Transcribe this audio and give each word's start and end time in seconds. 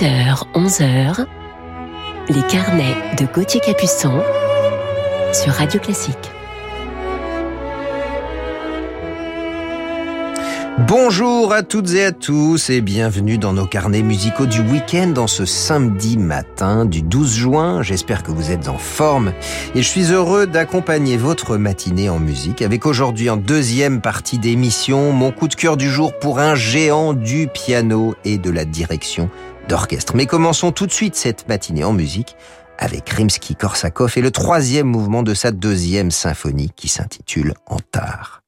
10h, 0.00 0.44
11h, 0.54 1.26
les 2.30 2.42
carnets 2.48 2.96
de 3.18 3.26
Gauthier 3.26 3.60
Capuçon 3.60 4.22
sur 5.34 5.52
Radio 5.52 5.78
Classique. 5.78 6.32
Bonjour 10.88 11.52
à 11.52 11.62
toutes 11.62 11.92
et 11.92 12.06
à 12.06 12.12
tous 12.12 12.70
et 12.70 12.80
bienvenue 12.80 13.36
dans 13.36 13.52
nos 13.52 13.66
carnets 13.66 14.00
musicaux 14.00 14.46
du 14.46 14.60
week-end 14.60 15.08
dans 15.08 15.26
ce 15.26 15.44
samedi 15.44 16.16
matin 16.16 16.86
du 16.86 17.02
12 17.02 17.34
juin. 17.34 17.82
J'espère 17.82 18.22
que 18.22 18.30
vous 18.30 18.50
êtes 18.50 18.68
en 18.68 18.78
forme 18.78 19.34
et 19.74 19.82
je 19.82 19.86
suis 19.86 20.12
heureux 20.12 20.46
d'accompagner 20.46 21.18
votre 21.18 21.58
matinée 21.58 22.08
en 22.08 22.18
musique 22.18 22.62
avec 22.62 22.86
aujourd'hui 22.86 23.28
en 23.28 23.36
deuxième 23.36 24.00
partie 24.00 24.38
d'émission 24.38 25.12
mon 25.12 25.30
coup 25.30 25.48
de 25.48 25.54
cœur 25.54 25.76
du 25.76 25.90
jour 25.90 26.18
pour 26.18 26.38
un 26.38 26.54
géant 26.54 27.12
du 27.12 27.48
piano 27.48 28.14
et 28.24 28.38
de 28.38 28.48
la 28.48 28.64
direction 28.64 29.28
d'orchestre. 29.70 30.14
Mais 30.16 30.26
commençons 30.26 30.72
tout 30.72 30.86
de 30.86 30.92
suite 30.92 31.16
cette 31.16 31.48
matinée 31.48 31.84
en 31.84 31.92
musique 31.92 32.36
avec 32.78 33.08
Rimsky-Korsakov 33.08 34.18
et 34.18 34.22
le 34.22 34.30
troisième 34.30 34.86
mouvement 34.86 35.22
de 35.22 35.34
sa 35.34 35.52
deuxième 35.52 36.10
symphonie 36.10 36.70
qui 36.74 36.88
s'intitule 36.88 37.54
Antar. 37.66 38.39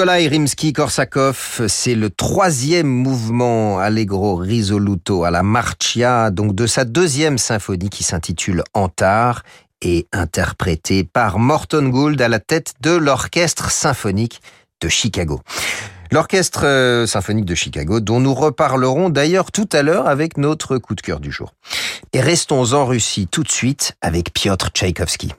Nikolai 0.00 0.28
Rimsky-Korsakov, 0.28 1.68
c'est 1.68 1.94
le 1.94 2.08
troisième 2.08 2.86
mouvement 2.86 3.78
Allegro 3.78 4.34
risoluto 4.36 5.24
à 5.24 5.30
la 5.30 5.42
Marcia, 5.42 6.30
donc 6.30 6.54
de 6.54 6.66
sa 6.66 6.86
deuxième 6.86 7.36
symphonie 7.36 7.90
qui 7.90 8.02
s'intitule 8.02 8.64
Antar 8.72 9.42
et 9.82 10.06
interprété 10.10 11.04
par 11.04 11.38
Morton 11.38 11.90
Gould 11.90 12.18
à 12.22 12.28
la 12.28 12.38
tête 12.38 12.72
de 12.80 12.92
l'Orchestre 12.92 13.70
symphonique 13.70 14.40
de 14.80 14.88
Chicago. 14.88 15.42
L'Orchestre 16.10 16.64
euh, 16.64 17.06
symphonique 17.06 17.44
de 17.44 17.54
Chicago, 17.54 18.00
dont 18.00 18.20
nous 18.20 18.32
reparlerons 18.32 19.10
d'ailleurs 19.10 19.52
tout 19.52 19.68
à 19.70 19.82
l'heure 19.82 20.08
avec 20.08 20.38
notre 20.38 20.78
coup 20.78 20.94
de 20.94 21.02
cœur 21.02 21.20
du 21.20 21.30
jour. 21.30 21.52
Et 22.14 22.22
restons 22.22 22.72
en 22.72 22.86
Russie 22.86 23.28
tout 23.30 23.42
de 23.42 23.50
suite 23.50 23.92
avec 24.00 24.32
Piotr 24.32 24.70
Tchaïkovski. 24.70 25.34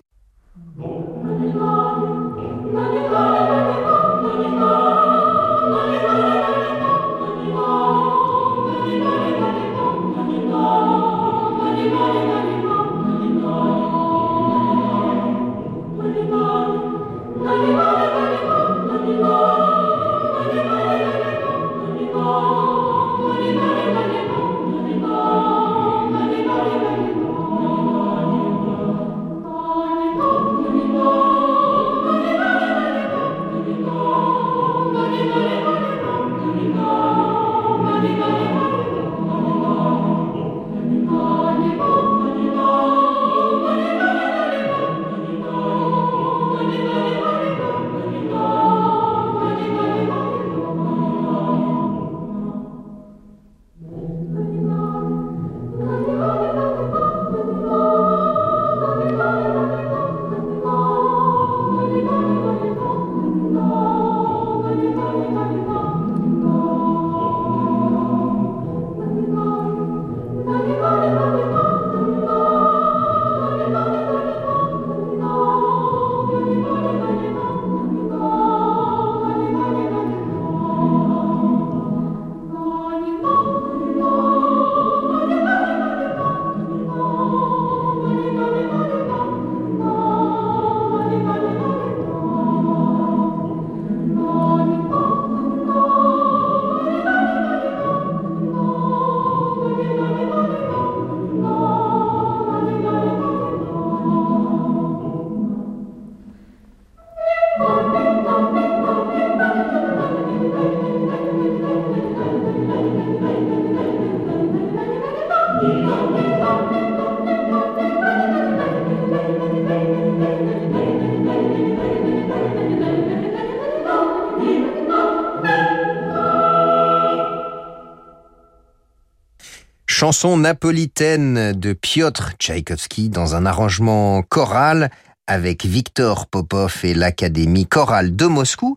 Chanson 130.12 130.36
napolitaine 130.36 131.54
de 131.54 131.72
Piotr 131.72 132.34
Tchaïkovski 132.38 133.08
dans 133.08 133.34
un 133.36 133.46
arrangement 133.46 134.22
choral 134.24 134.92
avec 135.26 135.64
Victor 135.64 136.28
Popov 136.28 136.82
et 136.84 136.94
l'Académie 136.94 137.66
chorale 137.66 138.14
de 138.14 138.26
Moscou. 138.26 138.76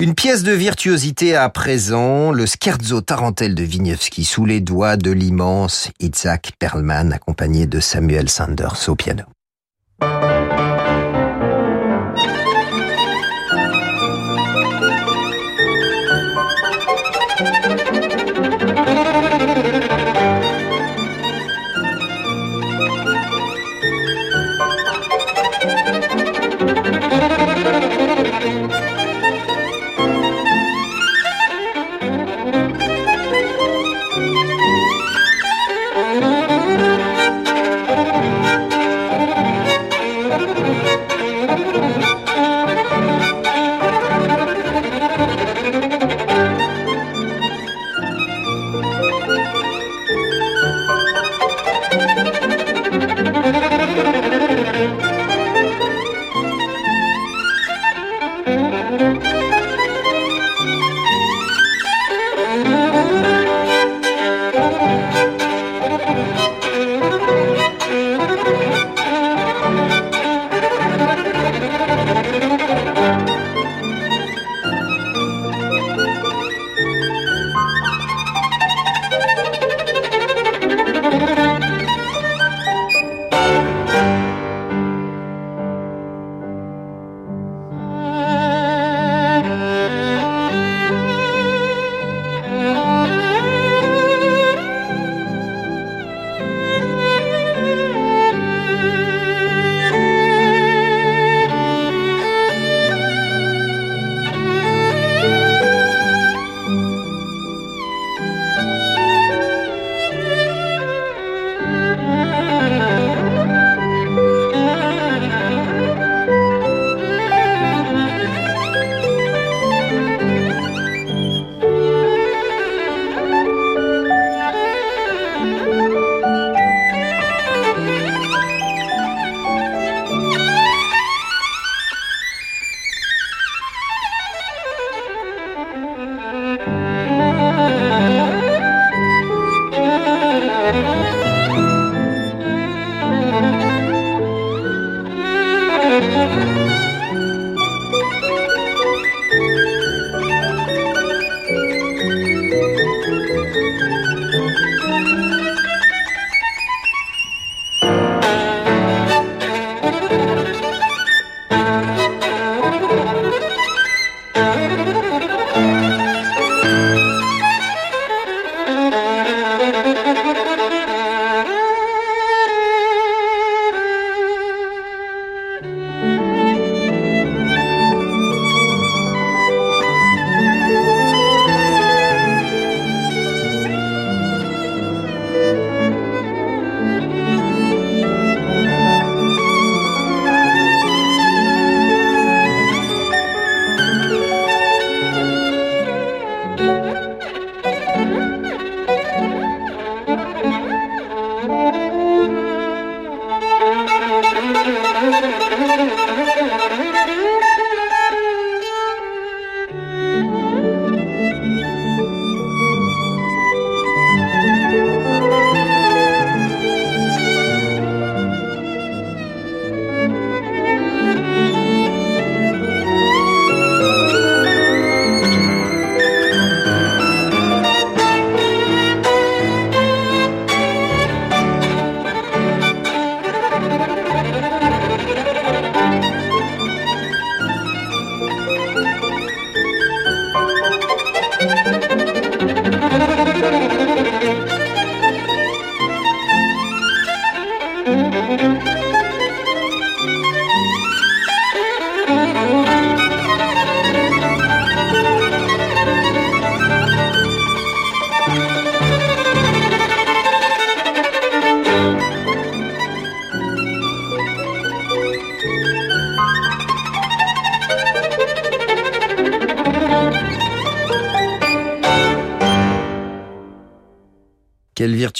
Une 0.00 0.14
pièce 0.14 0.42
de 0.42 0.52
virtuosité 0.52 1.36
à 1.36 1.50
présent, 1.50 2.32
le 2.32 2.46
scherzo 2.46 3.02
tarentelle 3.02 3.54
de 3.54 3.62
Vigneevski 3.62 4.24
sous 4.24 4.46
les 4.46 4.62
doigts 4.62 4.96
de 4.96 5.10
l'immense 5.10 5.90
Isaac 6.00 6.52
Perlman 6.58 7.12
accompagné 7.12 7.66
de 7.66 7.78
Samuel 7.78 8.30
Sanders 8.30 8.88
au 8.88 8.96
piano. 8.96 9.24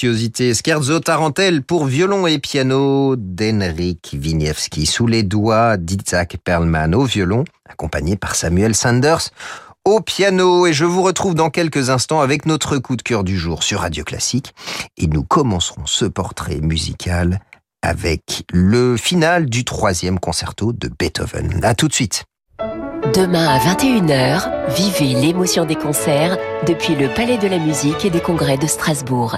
Scherzo 0.03 0.99
Tarantelle 0.99 1.61
pour 1.61 1.85
violon 1.85 2.27
et 2.27 2.37
piano 2.37 3.15
d'Henrik 3.15 4.17
Winiewski 4.21 4.85
sous 4.85 5.07
les 5.07 5.23
doigts 5.23 5.77
d'Isaac 5.77 6.35
Perlman 6.43 6.93
au 6.93 7.05
violon, 7.05 7.45
accompagné 7.69 8.17
par 8.17 8.35
Samuel 8.35 8.75
Sanders 8.75 9.29
au 9.85 10.01
piano 10.01 10.67
et 10.67 10.73
je 10.73 10.83
vous 10.83 11.03
retrouve 11.03 11.35
dans 11.35 11.49
quelques 11.49 11.89
instants 11.89 12.19
avec 12.19 12.45
notre 12.45 12.79
coup 12.79 12.97
de 12.97 13.01
cœur 13.01 13.23
du 13.23 13.37
jour 13.37 13.63
sur 13.63 13.79
Radio 13.79 14.03
Classique 14.03 14.53
et 14.97 15.07
nous 15.07 15.23
commencerons 15.23 15.85
ce 15.85 16.03
portrait 16.03 16.59
musical 16.59 17.39
avec 17.81 18.43
le 18.51 18.97
final 18.97 19.45
du 19.45 19.63
troisième 19.63 20.19
concerto 20.19 20.73
de 20.73 20.89
Beethoven. 20.99 21.63
À 21.63 21.75
tout 21.75 21.87
de 21.87 21.93
suite. 21.93 22.25
Demain 23.15 23.47
à 23.47 23.57
21h, 23.59 24.49
vivez 24.75 25.13
l'émotion 25.13 25.63
des 25.63 25.75
concerts 25.75 26.37
depuis 26.67 26.95
le 26.95 27.07
Palais 27.13 27.37
de 27.37 27.47
la 27.47 27.59
musique 27.59 28.03
et 28.03 28.09
des 28.09 28.21
congrès 28.21 28.57
de 28.57 28.67
Strasbourg. 28.67 29.37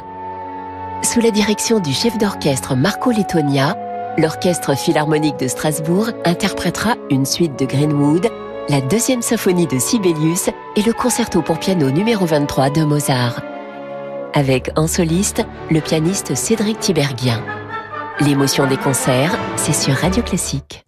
Sous 1.04 1.20
la 1.22 1.32
direction 1.32 1.80
du 1.80 1.94
chef 1.94 2.18
d'orchestre 2.18 2.76
Marco 2.76 3.12
Lettonia, 3.12 3.78
l'Orchestre 4.18 4.76
Philharmonique 4.76 5.38
de 5.38 5.48
Strasbourg 5.48 6.10
interprétera 6.24 6.96
une 7.10 7.26
suite 7.26 7.58
de 7.60 7.66
Greenwood, 7.66 8.30
la 8.70 8.82
deuxième 8.82 9.22
symphonie 9.22 9.68
de 9.68 9.78
Sibelius 9.78 10.50
et 10.76 10.82
le 10.82 10.94
concerto 10.94 11.42
pour 11.42 11.60
piano 11.60 11.90
numéro 11.92 12.26
23 12.26 12.70
de 12.70 12.84
Mozart. 12.84 13.42
Avec 14.34 14.72
en 14.76 14.88
soliste 14.88 15.46
le 15.70 15.80
pianiste 15.80 16.36
Cédric 16.36 16.80
Tiberghien. 16.80 17.44
L'émotion 18.22 18.68
des 18.68 18.78
concerts, 18.78 19.38
c'est 19.56 19.76
sur 19.76 19.94
Radio 19.94 20.24
Classique. 20.24 20.85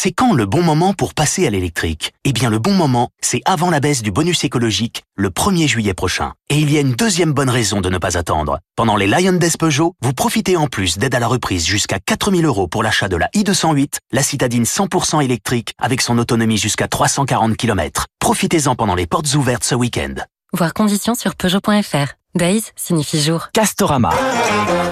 C'est 0.00 0.12
quand 0.12 0.32
le 0.32 0.46
bon 0.46 0.62
moment 0.62 0.94
pour 0.94 1.12
passer 1.12 1.44
à 1.44 1.50
l'électrique? 1.50 2.12
Eh 2.22 2.32
bien 2.32 2.50
le 2.50 2.60
bon 2.60 2.70
moment, 2.72 3.08
c'est 3.20 3.40
avant 3.44 3.68
la 3.68 3.80
baisse 3.80 4.00
du 4.00 4.12
bonus 4.12 4.44
écologique, 4.44 5.02
le 5.16 5.28
1er 5.28 5.66
juillet 5.66 5.92
prochain. 5.92 6.34
Et 6.50 6.58
il 6.60 6.72
y 6.72 6.78
a 6.78 6.82
une 6.82 6.92
deuxième 6.92 7.32
bonne 7.32 7.50
raison 7.50 7.80
de 7.80 7.90
ne 7.90 7.98
pas 7.98 8.16
attendre. 8.16 8.60
Pendant 8.76 8.94
les 8.94 9.08
Lion 9.08 9.32
Days 9.32 9.56
Peugeot, 9.58 9.96
vous 10.00 10.12
profitez 10.12 10.56
en 10.56 10.68
plus 10.68 10.98
d'aide 10.98 11.16
à 11.16 11.18
la 11.18 11.26
reprise 11.26 11.66
jusqu'à 11.66 11.98
4000 11.98 12.44
euros 12.44 12.68
pour 12.68 12.84
l'achat 12.84 13.08
de 13.08 13.16
la 13.16 13.26
i208, 13.34 13.94
la 14.12 14.22
citadine 14.22 14.62
100% 14.62 15.20
électrique 15.20 15.72
avec 15.82 16.00
son 16.00 16.16
autonomie 16.18 16.58
jusqu'à 16.58 16.86
340 16.86 17.56
km. 17.56 18.06
Profitez-en 18.20 18.76
pendant 18.76 18.94
les 18.94 19.08
portes 19.08 19.34
ouvertes 19.34 19.64
ce 19.64 19.74
week-end. 19.74 20.14
Voir 20.52 20.74
conditions 20.74 21.16
sur 21.16 21.34
Peugeot.fr. 21.34 22.14
Days 22.36 22.66
signifie 22.76 23.20
jour. 23.20 23.48
Castorama. 23.52 24.10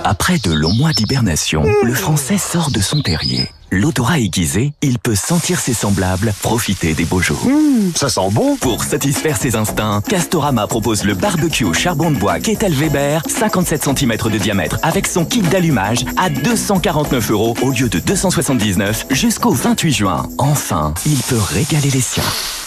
Après 0.02 0.38
de 0.38 0.52
longs 0.52 0.74
mois 0.74 0.90
d'hibernation, 0.90 1.62
le 1.84 1.94
français 1.94 2.38
sort 2.38 2.72
de 2.72 2.80
son 2.80 3.02
terrier. 3.02 3.48
L'odorat 3.72 4.20
aiguisé, 4.20 4.72
il 4.80 4.98
peut 4.98 5.16
sentir 5.16 5.58
ses 5.58 5.74
semblables, 5.74 6.32
profiter 6.40 6.94
des 6.94 7.04
beaux 7.04 7.20
jours. 7.20 7.44
Mmh, 7.44 7.92
ça 7.96 8.08
sent 8.08 8.28
bon 8.30 8.56
Pour 8.56 8.84
satisfaire 8.84 9.36
ses 9.36 9.56
instincts, 9.56 10.02
Castorama 10.08 10.66
propose 10.66 11.04
le 11.04 11.14
barbecue 11.14 11.64
au 11.64 11.72
charbon 11.72 12.10
de 12.12 12.16
bois 12.16 12.38
Ketel 12.38 12.72
Weber, 12.72 13.22
57 13.26 13.84
cm 13.96 14.16
de 14.16 14.38
diamètre, 14.38 14.78
avec 14.82 15.06
son 15.06 15.24
kit 15.24 15.42
d'allumage 15.42 16.04
à 16.16 16.30
249 16.30 17.30
euros 17.32 17.54
au 17.62 17.70
lieu 17.70 17.88
de 17.88 17.98
279 17.98 19.06
jusqu'au 19.10 19.52
28 19.52 19.92
juin. 19.92 20.28
Enfin, 20.38 20.94
il 21.04 21.18
peut 21.18 21.40
régaler 21.52 21.90
les 21.90 22.00
siens. 22.00 22.22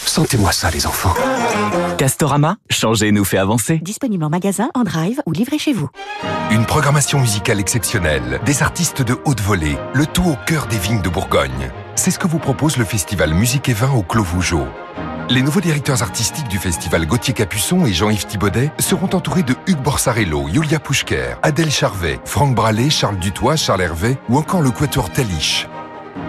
Sentez-moi 0.10 0.51
ça, 0.51 0.72
les 0.72 0.88
enfants. 0.88 1.13
Castorama, 2.00 2.56
changer 2.72 3.12
nous 3.12 3.24
fait 3.24 3.38
avancer. 3.38 3.78
Disponible 3.78 4.24
en 4.24 4.30
magasin, 4.32 4.72
en 4.74 4.84
drive 4.84 5.22
ou 5.28 5.32
livré 5.32 5.60
chez 5.60 5.72
vous. 5.72 5.88
Une 6.50 6.66
programmation 6.66 7.20
musicale 7.20 7.60
exceptionnelle, 7.60 8.39
des 8.44 8.63
artistes 8.63 9.04
de 9.04 9.16
haute 9.25 9.39
volée, 9.39 9.78
le 9.94 10.08
tout 10.08 10.28
au 10.28 10.36
cœur 10.48 10.66
des 10.66 10.80
vignes 10.80 11.04
de 11.04 11.10
Bourgogne. 11.10 11.72
C'est 11.94 12.10
ce 12.10 12.18
que 12.18 12.25
vous 12.25 12.39
propose 12.39 12.78
le 12.78 12.86
festival 12.86 13.36
Musique 13.36 13.70
et 13.70 13.74
Vin 13.74 13.92
au 13.92 14.01
Clos 14.01 14.24
Vougeot. 14.24 14.66
Les 15.30 15.44
nouveaux 15.44 15.62
directeurs 15.62 16.01
artistiques 16.01 16.48
du 16.48 16.58
festival 16.58 17.06
Gauthier 17.06 17.36
Capuçon 17.36 17.86
et 17.86 17.94
Jean-Yves 17.94 18.25
Thibaudet 18.25 18.72
seront 18.80 19.10
entourés 19.13 19.44
de 19.44 19.54
Hugues 19.68 19.84
Borsarello, 19.84 20.48
Yulia 20.48 20.80
Pouchker, 20.80 21.36
Adèle 21.44 21.70
Charvet, 21.70 22.20
Franck 22.25 22.56
Brallet, 22.56 22.89
Charles 22.89 23.20
Dutoit, 23.20 23.58
Charles 23.58 23.82
Hervé 23.82 24.18
ou 24.28 24.39
encore 24.39 24.63
le 24.63 24.72
Quatuor 24.72 25.12
Taliche. 25.12 25.68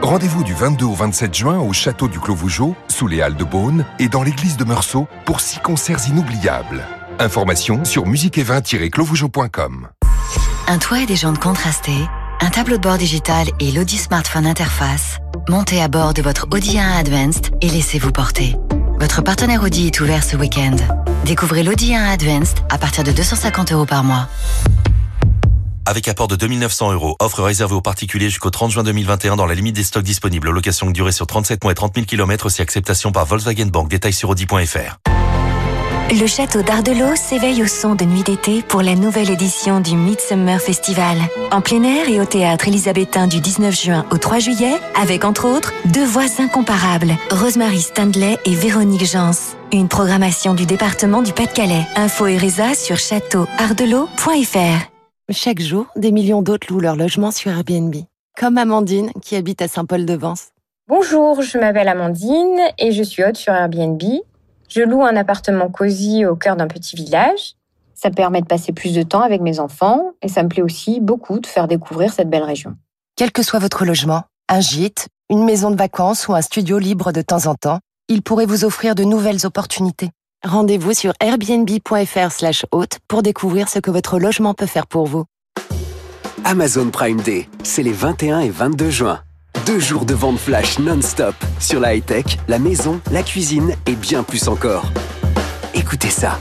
Rendez-vous 0.03 0.43
du 0.43 0.55
22 0.55 0.85
au 0.87 0.95
27 0.95 1.35
juin 1.35 1.59
au 1.59 1.73
château 1.73 2.09
du 2.09 2.19
Clos 2.19 2.35
Vougeot, 2.35 2.75
sous 2.89 3.07
les 3.07 3.21
Halles 3.21 3.37
de 3.37 3.45
Beaune 3.45 3.85
et 3.99 4.09
dans 4.09 4.23
l'église 4.23 4.57
de 4.57 4.65
Meursault 4.65 5.09
pour 5.25 5.41
six 5.41 5.61
concerts 5.61 6.09
inoubliables. 6.09 6.85
Informations 7.19 7.85
sur 7.85 8.07
musiqueet-vin-clovougeot.com. 8.07 9.89
Un 10.69 10.79
toit 10.79 11.01
et 11.01 11.07
des 11.07 11.17
jantes 11.17 11.39
contrastées, 11.39 12.09
un 12.41 12.49
tableau 12.49 12.79
de 12.79 12.83
bord 12.83 12.97
digital 12.97 13.49
et 13.61 13.73
l'Audi 13.73 13.99
Smartphone 13.99 14.47
Interface. 14.47 15.19
Montez 15.49 15.83
à 15.83 15.89
bord 15.89 16.15
de 16.15 16.23
votre 16.23 16.47
Audi 16.51 16.77
A1 16.77 17.01
Advanced 17.01 17.51
et 17.61 17.69
laissez-vous 17.69 18.13
porter. 18.13 18.57
Votre 18.99 19.23
partenaire 19.23 19.63
Audi 19.63 19.87
est 19.87 20.01
ouvert 20.01 20.25
ce 20.25 20.37
week-end. 20.37 20.77
Découvrez 21.25 21.63
l'Audi 21.63 21.93
A1 21.93 22.13
Advanced 22.13 22.59
à 22.71 22.79
partir 22.79 23.05
de 23.05 23.13
250 23.13 23.73
euros 23.73 23.87
par 23.87 24.05
mois. 24.05 24.29
Avec 25.87 26.09
apport 26.09 26.29
de 26.29 26.37
2900 26.37 26.93
euros. 26.93 27.17
Offre 27.21 27.43
réservée 27.43 27.75
aux 27.75 27.81
particuliers 27.81 28.29
jusqu'au 28.29 28.51
30 28.51 28.71
juin 28.71 28.83
2021 28.83 29.37
dans 29.37 29.47
la 29.47 29.55
limite 29.55 29.77
des 29.77 29.85
stocks 29.85 30.05
disponibles. 30.05 30.51
Location 30.51 30.91
durée 30.91 31.13
sur 31.13 31.27
37 31.27 31.65
mois 31.65 31.73
et 31.73 31.75
30 31.75 31.95
000 31.95 32.07
km 32.07 32.47
aussi 32.47 32.63
acceptation 32.63 33.13
par 33.13 33.27
Volkswagen 33.27 33.67
Bank. 33.67 33.89
Détails 33.89 34.13
sur 34.13 34.29
audi.fr. 34.29 34.99
Le 36.13 36.27
château 36.27 36.63
d'Ardelot 36.63 37.15
s'éveille 37.15 37.63
au 37.63 37.69
son 37.69 37.95
de 37.95 38.05
Nuit 38.05 38.25
d'été 38.25 38.63
pour 38.63 38.83
la 38.83 38.97
nouvelle 38.97 39.31
édition 39.31 39.79
du 39.79 39.95
Midsummer 39.95 40.61
Festival. 40.61 41.17
En 41.53 41.61
plein 41.61 41.85
air 41.85 42.09
et 42.09 42.21
au 42.21 42.25
théâtre 42.25 42.67
élisabétain 42.67 43.29
du 43.29 43.39
19 43.39 43.81
juin 43.81 44.05
au 44.11 44.19
3 44.19 44.41
juillet, 44.41 44.75
avec 45.01 45.25
entre 45.25 45.47
autres 45.47 45.73
deux 45.85 46.05
voix 46.05 46.27
incomparables, 46.41 47.17
Rosemary 47.31 47.81
Standley 47.81 48.39
et 48.45 48.55
Véronique 48.57 49.07
Jans. 49.07 49.31
Une 49.73 49.87
programmation 49.87 50.55
du 50.55 50.67
département 50.67 51.23
du 51.23 51.33
Pas-de-Calais. 51.33 51.87
Info 51.95 52.27
et 52.27 52.39
résa 52.39 52.75
sur 52.75 52.97
châteauardelot.fr. 52.97 54.90
Chaque 55.33 55.61
jour, 55.61 55.87
des 55.95 56.11
millions 56.11 56.43
d'autres 56.43 56.67
louent 56.73 56.81
leur 56.81 56.97
logement 56.97 57.31
sur 57.31 57.53
Airbnb. 57.53 57.95
Comme 58.37 58.59
Amandine, 58.59 59.13
qui 59.23 59.37
habite 59.37 59.63
à 59.63 59.69
Saint-Paul-de-Vence. 59.69 60.49
Bonjour, 60.89 61.41
je 61.41 61.57
m'appelle 61.57 61.87
Amandine 61.87 62.59
et 62.79 62.91
je 62.91 63.05
suis 63.05 63.23
hôte 63.23 63.37
sur 63.37 63.53
Airbnb. 63.53 64.03
Je 64.69 64.83
loue 64.83 65.05
un 65.05 65.15
appartement 65.15 65.69
cosy 65.69 66.27
au 66.27 66.35
cœur 66.35 66.57
d'un 66.57 66.67
petit 66.67 66.97
village. 66.97 67.55
Ça 67.95 68.11
permet 68.11 68.41
de 68.41 68.47
passer 68.47 68.73
plus 68.73 68.93
de 68.93 69.05
temps 69.05 69.21
avec 69.21 69.41
mes 69.41 69.61
enfants 69.61 70.15
et 70.21 70.27
ça 70.27 70.43
me 70.43 70.49
plaît 70.49 70.63
aussi 70.63 70.99
beaucoup 71.01 71.39
de 71.39 71.47
faire 71.47 71.69
découvrir 71.69 72.13
cette 72.13 72.29
belle 72.29 72.43
région. 72.43 72.75
Quel 73.15 73.31
que 73.31 73.45
soit 73.45 73.61
votre 73.61 73.85
logement, 73.85 74.25
un 74.49 74.61
gîte, 74.61 75.07
une 75.29 75.45
maison 75.45 75.71
de 75.71 75.77
vacances 75.77 76.27
ou 76.27 76.35
un 76.35 76.43
studio 76.43 76.81
libre 76.81 77.13
de 77.13 77.23
temps 77.23 77.47
en 77.47 77.55
temps, 77.55 77.79
il 78.09 78.23
pourrait 78.23 78.47
vous 78.47 78.65
offrir 78.65 78.97
de 78.97 79.05
nouvelles 79.05 79.47
opportunités. 79.47 80.11
Rendez-vous 80.43 80.95
sur 80.95 81.13
airbnb.fr 81.21 82.33
slash 82.33 82.65
hôte 82.73 82.99
pour 83.09 83.23
découvrir 83.23 83.69
ce 83.69 83.79
que 83.79 83.91
votre 83.91 84.19
logement 84.19 84.55
peut 84.55 84.67
faire 84.67 84.87
pour 84.87 85.07
vous. 85.07 85.25
Amazon 86.45 86.89
Prime 86.89 87.21
Day, 87.21 87.47
c'est 87.63 87.83
les 87.83 87.93
21 87.93 88.41
et 88.41 88.49
22 88.49 88.91
juin. 88.91 89.21
Deux 89.67 89.79
jours 89.79 90.07
de 90.07 90.15
vente 90.15 90.39
flash 90.39 90.79
non-stop 90.79 91.35
sur 91.59 91.79
la 91.79 91.95
high-tech, 91.95 92.25
la 92.49 92.59
maison, 92.59 93.03
la 93.13 93.23
cuisine 93.23 93.75
et 93.87 93.95
bien 93.95 94.23
plus 94.23 94.49
encore. 94.49 94.87
Écoutez 95.75 96.09
ça. 96.09 96.39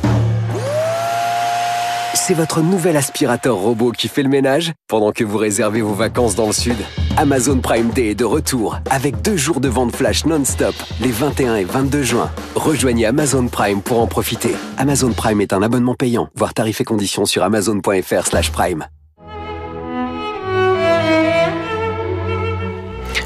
C'est 2.22 2.34
votre 2.34 2.62
nouvel 2.62 2.98
aspirateur 2.98 3.56
robot 3.56 3.92
qui 3.92 4.08
fait 4.08 4.22
le 4.22 4.30
ménage 4.30 4.74
pendant 4.88 5.12
que 5.12 5.24
vous 5.24 5.38
réservez 5.38 5.82
vos 5.82 5.94
vacances 5.94 6.36
dans 6.36 6.46
le 6.48 6.54
sud. 6.54 6.76
Amazon 7.18 7.60
Prime 7.60 7.90
Day 7.90 8.10
est 8.10 8.16
de 8.16 8.26
retour 8.26 8.78
avec 8.92 9.22
deux 9.24 9.38
jours 9.38 9.62
de 9.62 9.70
vente 9.70 9.96
flash 9.96 10.26
non-stop 10.26 10.76
les 11.02 11.10
21 11.10 11.56
et 11.56 11.64
22 11.64 12.04
juin. 12.04 12.30
Rejoignez 12.56 13.06
Amazon 13.06 13.48
Prime 13.48 13.82
pour 13.82 14.00
en 14.00 14.06
profiter. 14.06 14.54
Amazon 14.78 15.12
Prime 15.14 15.42
est 15.42 15.54
un 15.54 15.64
abonnement 15.64 15.96
payant. 15.96 16.28
Voir 16.36 16.54
tarifs 16.54 16.82
et 16.82 16.86
conditions 16.86 17.26
sur 17.26 17.42
amazon.fr/prime. 17.42 18.86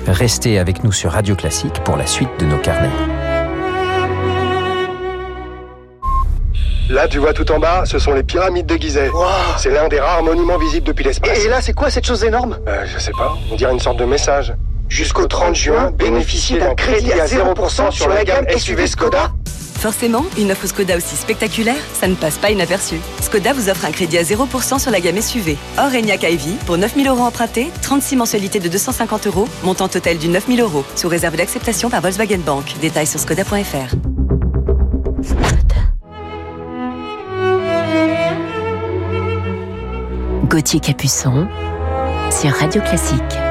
Restez 0.08 0.60
avec 0.60 0.84
nous 0.84 0.91
sur 0.91 1.12
Radio 1.12 1.36
Classique 1.36 1.84
pour 1.84 1.97
la 1.97 2.06
suite 2.06 2.29
de 2.39 2.45
nos 2.45 2.60
carnets. 2.60 3.22
Là, 6.93 7.08
tu 7.08 7.17
vois 7.17 7.34
tout 7.34 7.51
en 7.51 7.58
bas, 7.58 7.86
ce 7.88 7.97
sont 7.97 8.13
les 8.13 8.21
pyramides 8.21 8.67
de 8.67 8.75
Gizeh. 8.75 9.10
Wow. 9.10 9.25
C'est 9.58 9.71
l'un 9.71 9.88
des 9.88 9.99
rares 9.99 10.21
monuments 10.21 10.60
visibles 10.60 10.86
depuis 10.86 11.03
l'espace. 11.03 11.43
Et 11.43 11.47
là, 11.49 11.60
c'est 11.60 11.73
quoi 11.73 11.89
cette 11.89 12.06
chose 12.06 12.23
énorme? 12.23 12.60
Euh, 12.67 12.86
Je 12.86 12.99
sais 12.99 13.10
pas, 13.17 13.36
on 13.51 13.56
dirait 13.56 13.71
une 13.73 13.79
sorte 13.79 13.97
de 13.97 14.06
message. 14.06 14.53
Jusqu'au 14.89 15.25
30 15.25 15.56
juin, 15.56 15.89
bénéficiez 15.89 16.60
d'un 16.60 16.75
crédit 16.75 17.12
à 17.13 17.25
0% 17.25 17.89
sur 17.89 18.10
la 18.10 18.23
gamme 18.23 18.45
SUV 18.56 18.86
Skoda. 18.86 19.32
Forcément, 19.79 20.23
une 20.38 20.51
offre 20.51 20.67
Skoda 20.67 20.95
aussi 20.95 21.15
spectaculaire, 21.15 21.82
ça 21.99 22.08
ne 22.08 22.13
passe 22.13 22.38
pas 22.38 22.51
inaperçu. 22.51 22.97
Skoda 23.21 23.53
vous 23.53 23.69
offre 23.69 23.86
un 23.86 23.91
crédit 23.91 24.19
à 24.19 24.21
0% 24.21 24.77
sur 24.77 24.91
la 24.91 24.99
gamme 24.99 25.19
SUV. 25.19 25.58
Or, 25.79 25.88
Enyaq 25.95 26.21
Ivy, 26.21 26.58
pour 26.67 26.77
9000 26.77 27.08
euros 27.08 27.23
empruntés, 27.23 27.71
36 27.82 28.17
mensualités 28.17 28.60
de 28.60 28.69
250 28.69 29.25
euros, 29.25 29.47
montant 29.63 29.88
total 29.88 30.19
du 30.19 30.27
9000 30.27 30.62
euros, 30.62 30.86
sous 30.95 31.08
réserve 31.08 31.38
d'acceptation 31.38 31.89
par 31.89 32.01
Volkswagen 32.01 32.38
Bank. 32.45 32.65
Détails 32.82 33.08
sur 33.08 33.19
skoda.fr. 33.19 33.95
Gauthier 40.53 40.79
Capuçon 40.79 41.47
sur 42.29 42.51
Radio 42.51 42.79
Classique. 42.81 43.42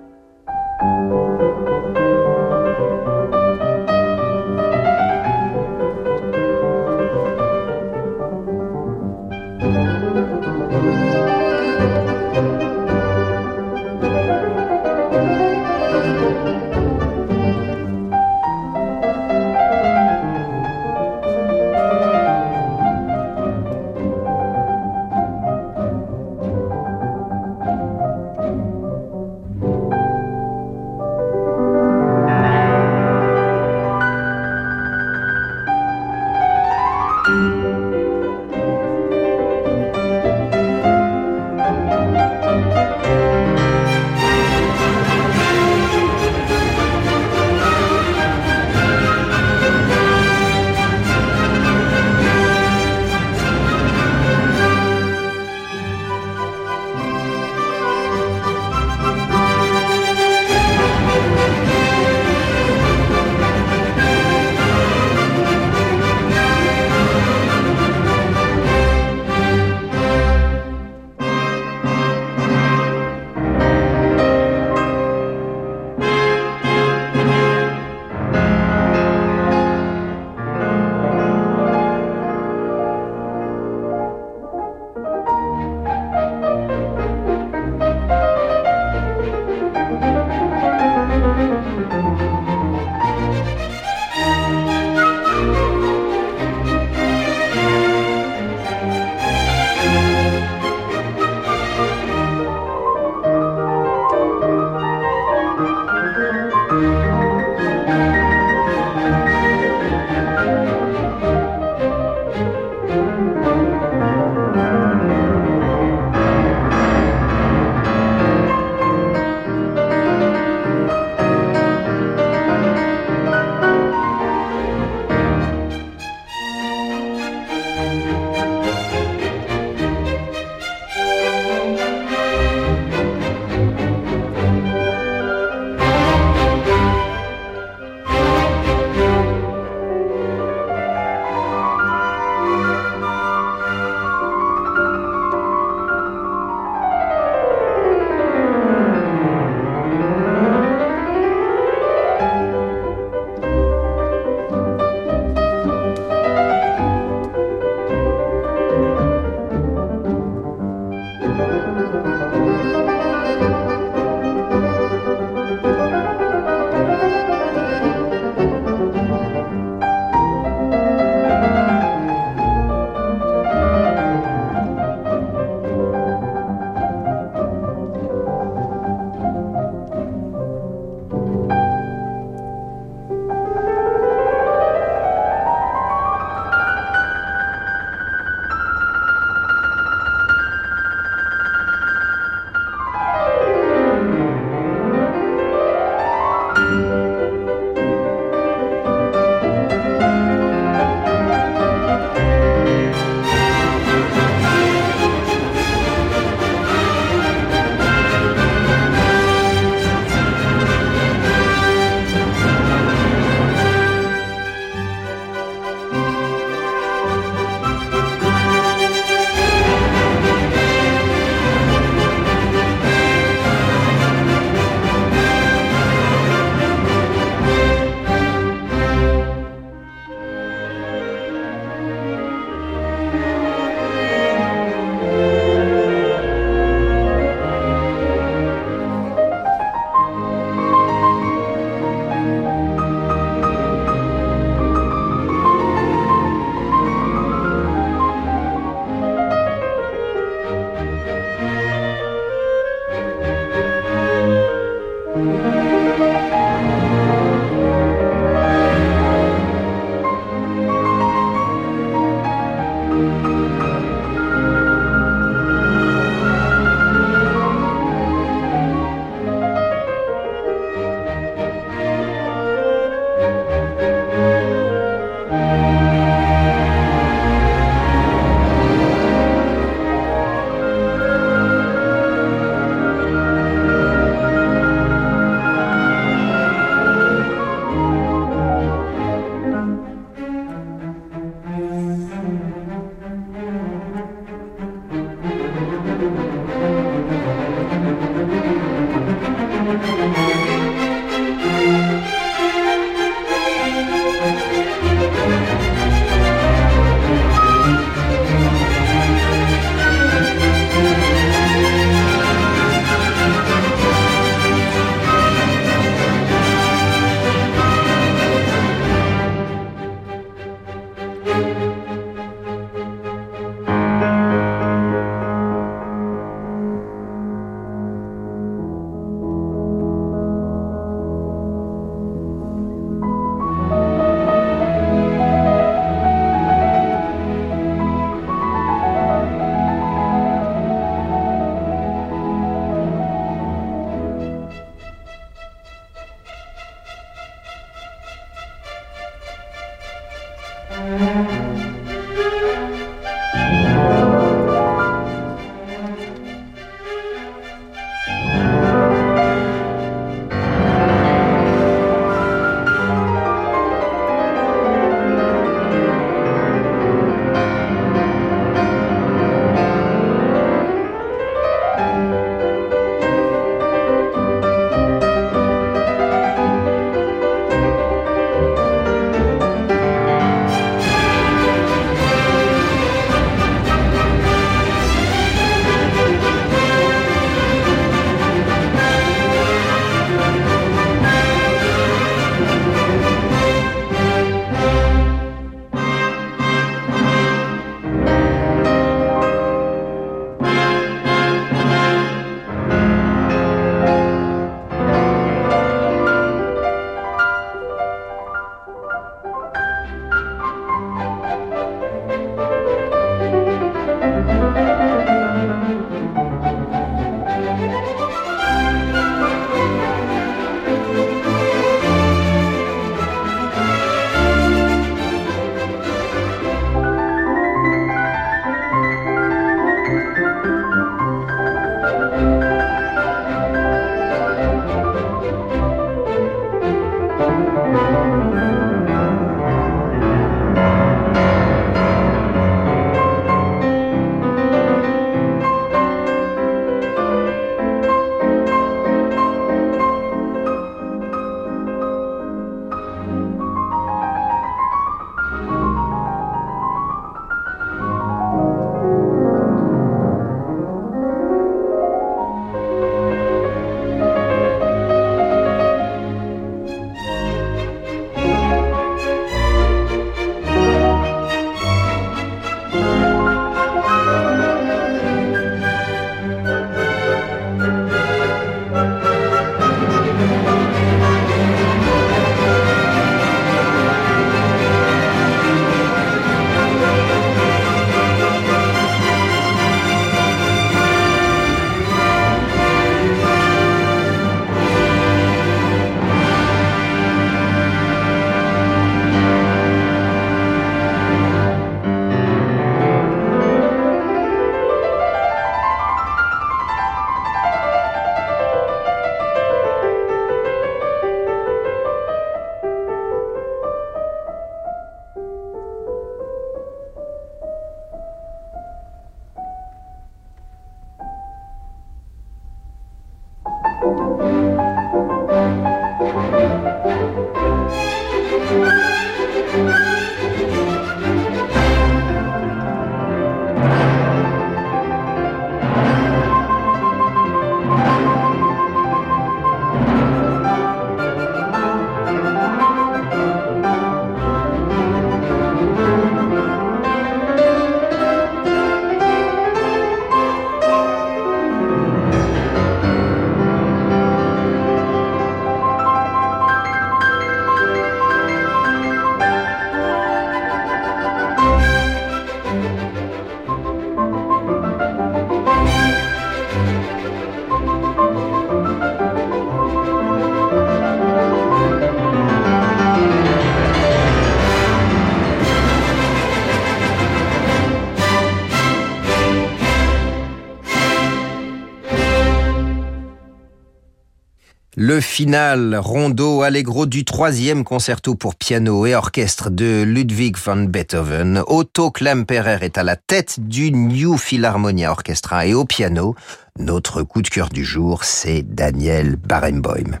Final 585.00 585.76
rondo 585.76 586.42
allegro 586.42 586.86
du 586.86 587.04
troisième 587.04 587.64
concerto 587.64 588.14
pour 588.14 588.34
piano 588.34 588.86
et 588.86 588.94
orchestre 588.94 589.50
de 589.50 589.82
Ludwig 589.82 590.36
van 590.36 590.64
Beethoven. 590.64 591.42
Otto 591.46 591.90
Klemperer 591.90 592.58
est 592.62 592.78
à 592.78 592.82
la 592.82 592.96
tête 592.96 593.36
du 593.38 593.70
New 593.72 594.16
Philharmonia 594.16 594.90
Orchestra 594.90 595.46
et 595.46 595.54
au 595.54 595.64
piano, 595.64 596.14
notre 596.58 597.02
coup 597.02 597.22
de 597.22 597.28
cœur 597.28 597.48
du 597.48 597.64
jour, 597.64 598.04
c'est 598.04 598.42
Daniel 598.42 599.16
Barenboim. 599.16 600.00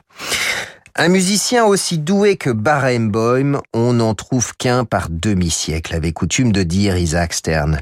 Un 0.96 1.08
musicien 1.08 1.64
aussi 1.64 1.98
doué 1.98 2.36
que 2.36 2.50
Barenboim, 2.50 3.60
on 3.72 3.92
n'en 3.94 4.14
trouve 4.14 4.54
qu'un 4.56 4.84
par 4.84 5.08
demi-siècle, 5.10 5.94
avait 5.94 6.12
coutume 6.12 6.52
de 6.52 6.62
dire 6.62 6.96
Isaac 6.96 7.34
Stern. 7.34 7.80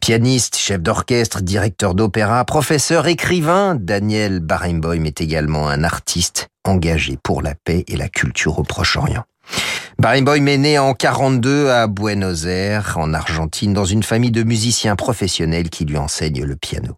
Pianiste, 0.00 0.56
chef 0.56 0.80
d'orchestre, 0.80 1.40
directeur 1.40 1.94
d'opéra, 1.94 2.44
professeur, 2.44 3.06
écrivain, 3.06 3.76
Daniel 3.78 4.40
Barenboim 4.40 5.04
est 5.04 5.20
également 5.20 5.68
un 5.68 5.84
artiste 5.84 6.48
engagé 6.64 7.18
pour 7.22 7.42
la 7.42 7.54
paix 7.54 7.84
et 7.88 7.96
la 7.96 8.08
culture 8.08 8.58
au 8.58 8.62
Proche-Orient. 8.62 9.24
Barenboim 9.98 10.46
est 10.46 10.58
né 10.58 10.78
en 10.78 10.94
42 10.94 11.68
à 11.68 11.86
Buenos 11.86 12.46
Aires, 12.46 12.96
en 12.96 13.12
Argentine, 13.12 13.72
dans 13.72 13.84
une 13.84 14.02
famille 14.02 14.30
de 14.30 14.42
musiciens 14.42 14.96
professionnels 14.96 15.70
qui 15.70 15.84
lui 15.84 15.98
enseignent 15.98 16.44
le 16.44 16.56
piano. 16.56 16.96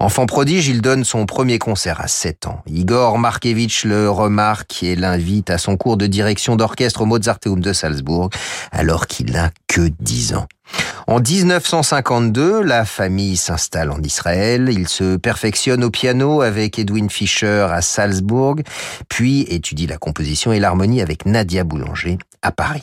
Enfant 0.00 0.26
prodige, 0.26 0.68
il 0.68 0.80
donne 0.80 1.04
son 1.04 1.26
premier 1.26 1.58
concert 1.58 2.00
à 2.00 2.08
7 2.08 2.46
ans. 2.46 2.62
Igor 2.66 3.18
Markevitch 3.18 3.84
le 3.84 4.10
remarque 4.10 4.82
et 4.82 4.96
l'invite 4.96 5.50
à 5.50 5.58
son 5.58 5.76
cours 5.76 5.96
de 5.96 6.06
direction 6.06 6.56
d'orchestre 6.56 7.02
au 7.02 7.06
Mozarteum 7.06 7.60
de 7.60 7.72
Salzbourg, 7.72 8.30
alors 8.72 9.06
qu'il 9.06 9.32
n'a 9.32 9.50
que 9.66 9.90
10 10.00 10.34
ans. 10.34 10.46
En 11.06 11.20
1952, 11.20 12.62
la 12.62 12.84
famille 12.84 13.36
s'installe 13.36 13.90
en 13.90 14.02
Israël. 14.02 14.68
Il 14.70 14.88
se 14.88 15.16
perfectionne 15.16 15.82
au 15.82 15.90
piano 15.90 16.42
avec 16.42 16.78
Edwin 16.78 17.08
Fischer 17.08 17.66
à 17.70 17.80
Salzbourg, 17.80 18.56
puis 19.08 19.42
étudie 19.48 19.86
la 19.86 19.96
composition 19.96 20.52
et 20.52 20.60
l'harmonie 20.60 21.00
avec 21.00 21.24
Nadia 21.24 21.64
Boulanger 21.64 22.18
à 22.42 22.52
Paris. 22.52 22.82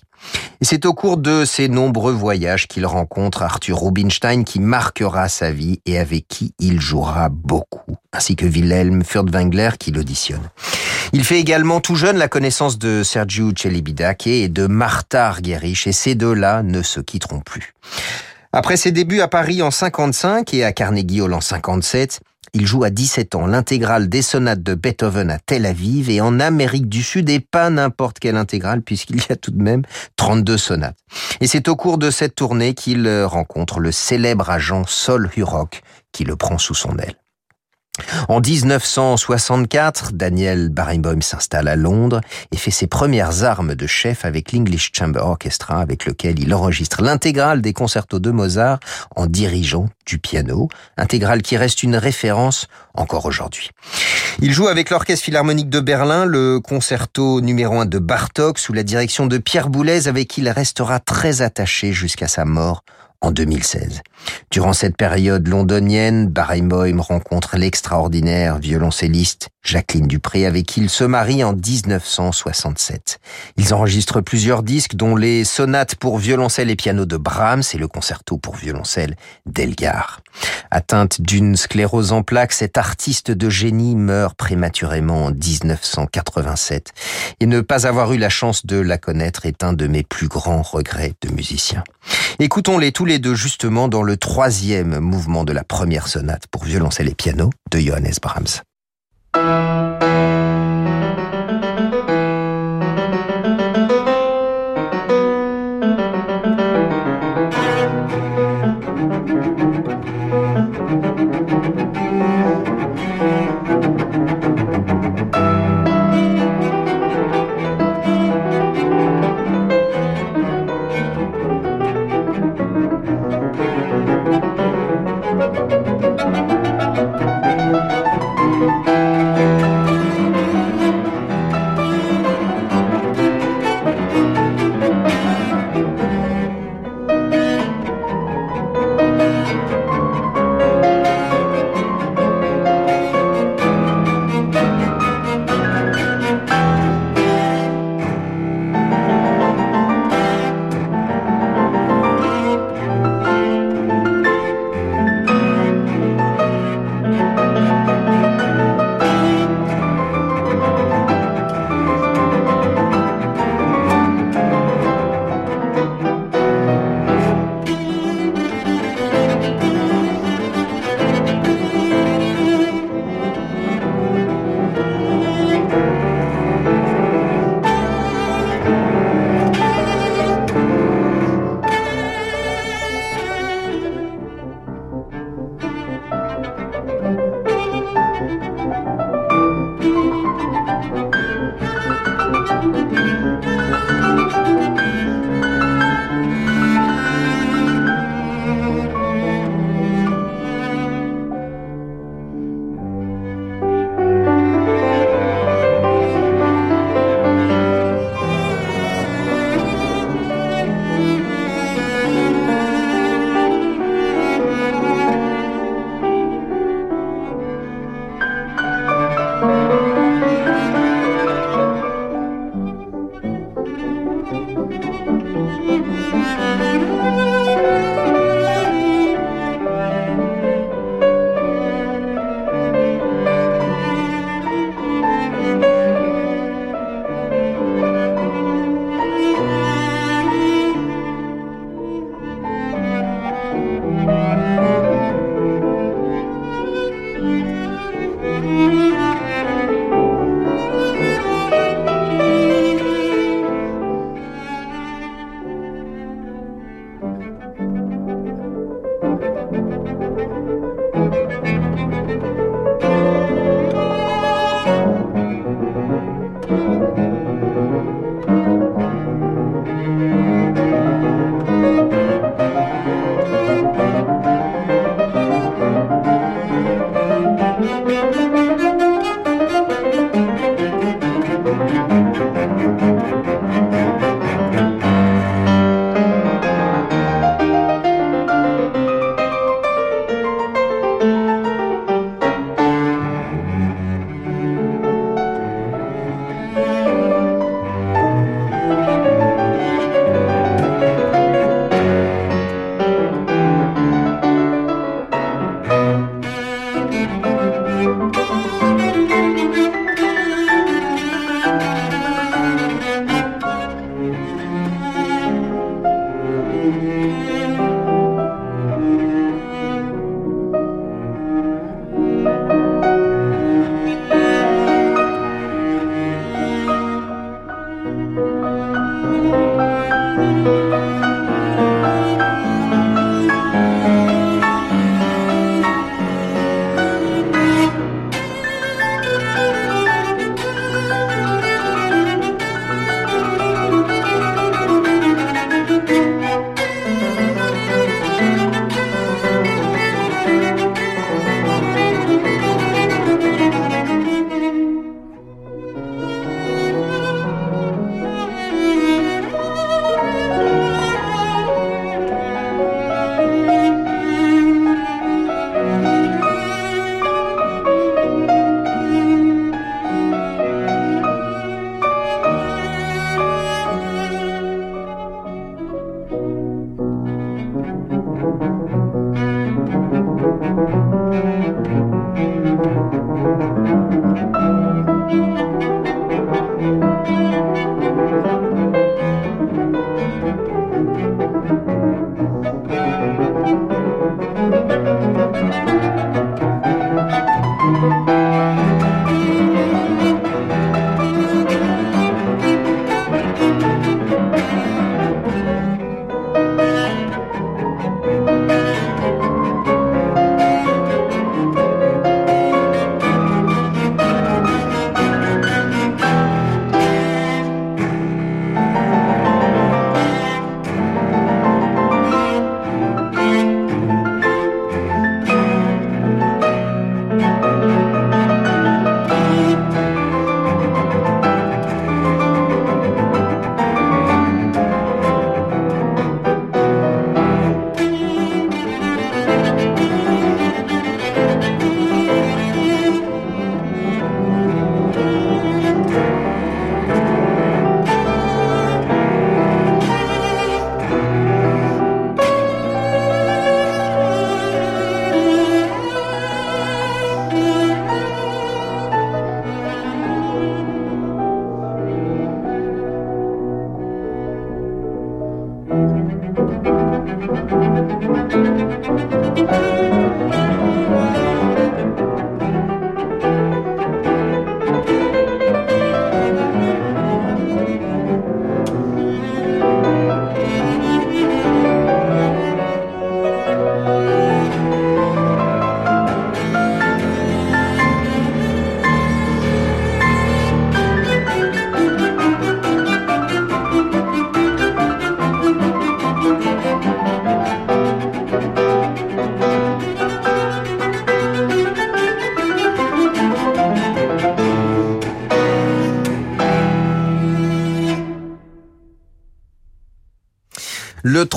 C'est 0.62 0.86
au 0.86 0.94
cours 0.94 1.18
de 1.18 1.46
ces 1.46 1.68
nombreux 1.68 2.14
voyages 2.14 2.68
qu'il 2.68 2.86
rencontre 2.86 3.44
Arthur 3.44 3.80
Rubinstein 3.80 4.44
qui 4.44 4.60
marquera 4.60 5.30
sa 5.30 5.52
vie 5.52 5.80
et 5.86 6.00
avec 6.00 6.28
qui 6.28 6.54
il 6.60 6.82
jouera 6.82 7.30
beaucoup, 7.30 7.96
ainsi 8.12 8.36
que 8.36 8.46
Wilhelm 8.46 9.04
Furtwängler 9.04 9.72
qui 9.80 9.92
l'auditionne. 9.92 10.50
Il 11.16 11.24
fait 11.24 11.40
également 11.40 11.80
tout 11.80 11.96
jeune 11.96 12.18
la 12.18 12.28
connaissance 12.28 12.78
de 12.78 13.02
Sergiu 13.02 13.54
Celibidache 13.58 14.28
et 14.28 14.50
de 14.50 14.68
Martha 14.68 15.28
Argerich 15.28 15.88
et 15.88 15.94
ces 15.94 16.14
deux-là 16.14 16.62
ne 16.62 16.82
se 16.82 17.00
quitteront 17.00 17.40
plus. 17.40 17.74
Après 18.52 18.76
ses 18.76 18.92
débuts 18.92 19.22
à 19.22 19.30
Paris 19.30 19.62
en 19.62 19.72
55 19.72 20.54
et 20.54 20.66
à 20.66 20.74
Carnegie 20.74 21.22
Hall 21.22 21.34
en 21.34 21.40
57, 21.40 22.20
il 22.54 22.68
joue 22.68 22.84
à 22.84 22.90
17 22.90 23.36
ans 23.36 23.48
l'intégrale 23.48 24.10
des 24.10 24.22
sonates 24.22 24.62
de 24.62 24.76
Beethoven 24.76 25.32
à 25.32 25.40
Tel 25.40 25.66
Aviv 25.66 26.10
et 26.10 26.20
en 26.20 26.42
Amérique 26.42 26.90
du 26.90 27.02
Sud 27.02 27.30
et 27.30 27.40
pas 27.40 27.70
n'importe 27.70 28.20
quelle 28.20 28.36
intégrale 28.36 28.82
puisqu'il 28.82 29.16
y 29.16 29.32
a 29.32 29.38
tout 29.38 29.52
de 29.52 29.64
même 29.64 29.84
32 30.18 30.58
sonates. 30.58 30.98
Et 31.40 31.48
c'est 31.48 31.70
au 31.70 31.78
cours 31.78 31.98
de 31.98 32.12
cette 32.12 32.36
tournée 32.36 32.74
qu'il 32.74 33.10
rencontre 33.24 33.80
le 33.80 33.94
célèbre 33.94 34.50
agent 34.50 34.84
Sol 34.86 35.30
Hurok 35.38 35.82
qui 36.12 36.26
le 36.26 36.36
prend 36.36 36.58
sous 36.58 36.76
son 36.76 36.98
aile. 36.98 37.16
En 38.28 38.42
1964, 38.42 40.12
Daniel 40.14 40.70
Barenboim 40.70 41.22
s'installe 41.22 41.68
à 41.68 41.76
Londres 41.76 42.22
et 42.52 42.58
fait 42.58 42.72
ses 42.72 42.88
premières 42.88 43.44
armes 43.44 43.76
de 43.76 43.88
chef 43.88 44.26
avec 44.26 44.52
l'English 44.52 44.92
Chamber 44.94 45.22
Orchestra 45.22 45.80
avec 45.80 46.06
lequel 46.06 46.40
il 46.40 46.54
enregistre 46.54 47.02
l'intégrale 47.02 47.62
des 47.62 47.74
concertos 47.74 48.20
de 48.20 48.32
Mozart 48.32 48.80
en 49.16 49.28
dirigeant 49.28 49.88
du 50.06 50.20
piano, 50.20 50.70
intégrale 50.98 51.42
qui 51.42 51.58
reste 51.58 51.84
une 51.84 51.96
référence 51.96 52.68
encore 52.94 53.26
aujourd'hui. 53.26 53.72
Il 54.40 54.52
joue 54.52 54.68
avec 54.68 54.90
l'Orchestre 54.90 55.24
Philharmonique 55.24 55.70
de 55.70 55.80
Berlin 55.80 56.26
le 56.26 56.60
concerto 56.60 57.40
numéro 57.42 57.80
1 57.80 57.86
de 57.86 58.00
Bartok 58.00 58.60
sous 58.60 58.74
la 58.74 58.84
direction 58.84 59.28
de 59.28 59.38
Pierre 59.38 59.70
Boulez 59.70 60.08
avec 60.08 60.28
qui 60.28 60.42
il 60.42 60.50
restera 60.50 61.00
très 61.00 61.42
attaché 61.42 61.94
jusqu'à 61.94 62.28
sa 62.28 62.44
mort 62.44 62.84
en 63.26 63.32
2016. 63.32 64.02
Durant 64.52 64.74
cette 64.74 64.98
période 64.98 65.48
londonienne, 65.48 66.28
Barenboim 66.28 67.02
rencontre 67.02 67.58
l'extraordinaire 67.58 68.60
violoncelliste 68.60 69.50
Jacqueline 69.66 70.08
Dupré 70.08 70.46
avec 70.46 70.68
qui 70.68 70.80
il 70.80 70.90
se 70.90 71.04
marie 71.04 71.44
en 71.44 71.54
1967. 71.54 73.20
Ils 73.58 73.74
enregistrent 73.74 74.22
plusieurs 74.22 74.64
disques 74.64 74.96
dont 74.96 75.16
les 75.16 75.44
sonates 75.44 75.96
pour 75.96 76.20
violoncelle 76.20 76.70
et 76.70 76.76
piano 76.76 77.06
de 77.06 77.18
Brahms 77.18 77.64
et 77.74 77.78
le 77.78 77.88
concerto 77.88 78.38
pour 78.38 78.56
violoncelle 78.56 79.16
d'Elgar. 79.48 80.22
Atteinte 80.70 81.20
d'une 81.20 81.56
sclérose 81.56 82.12
en 82.12 82.22
plaques, 82.22 82.54
cet 82.54 82.78
artiste 82.78 83.32
de 83.32 83.50
génie 83.50 83.96
meurt 83.96 84.38
prématurément 84.38 85.26
en 85.26 85.32
1987 85.32 86.94
et 87.40 87.46
ne 87.48 87.62
pas 87.62 87.88
avoir 87.88 88.14
eu 88.14 88.18
la 88.18 88.30
chance 88.30 88.66
de 88.66 88.78
la 88.78 89.00
connaître 89.00 89.46
est 89.48 89.64
un 89.64 89.74
de 89.74 89.88
mes 89.88 90.04
plus 90.04 90.28
grands 90.28 90.62
regrets 90.62 91.14
de 91.22 91.30
musicien. 91.30 91.84
Écoutons-les 92.40 92.92
tous 92.92 93.06
les 93.06 93.18
deux 93.18 93.36
justement 93.36 93.88
dans 93.88 94.04
le 94.04 94.18
troisième 94.18 95.00
mouvement 95.00 95.44
de 95.44 95.54
la 95.54 95.64
première 95.64 96.08
sonate 96.08 96.48
pour 96.48 96.66
violoncelle 96.66 97.10
et 97.10 97.16
piano 97.16 97.50
de 97.72 97.80
Johannes 97.80 98.14
Brahms. 98.22 98.62
Le 99.38 99.85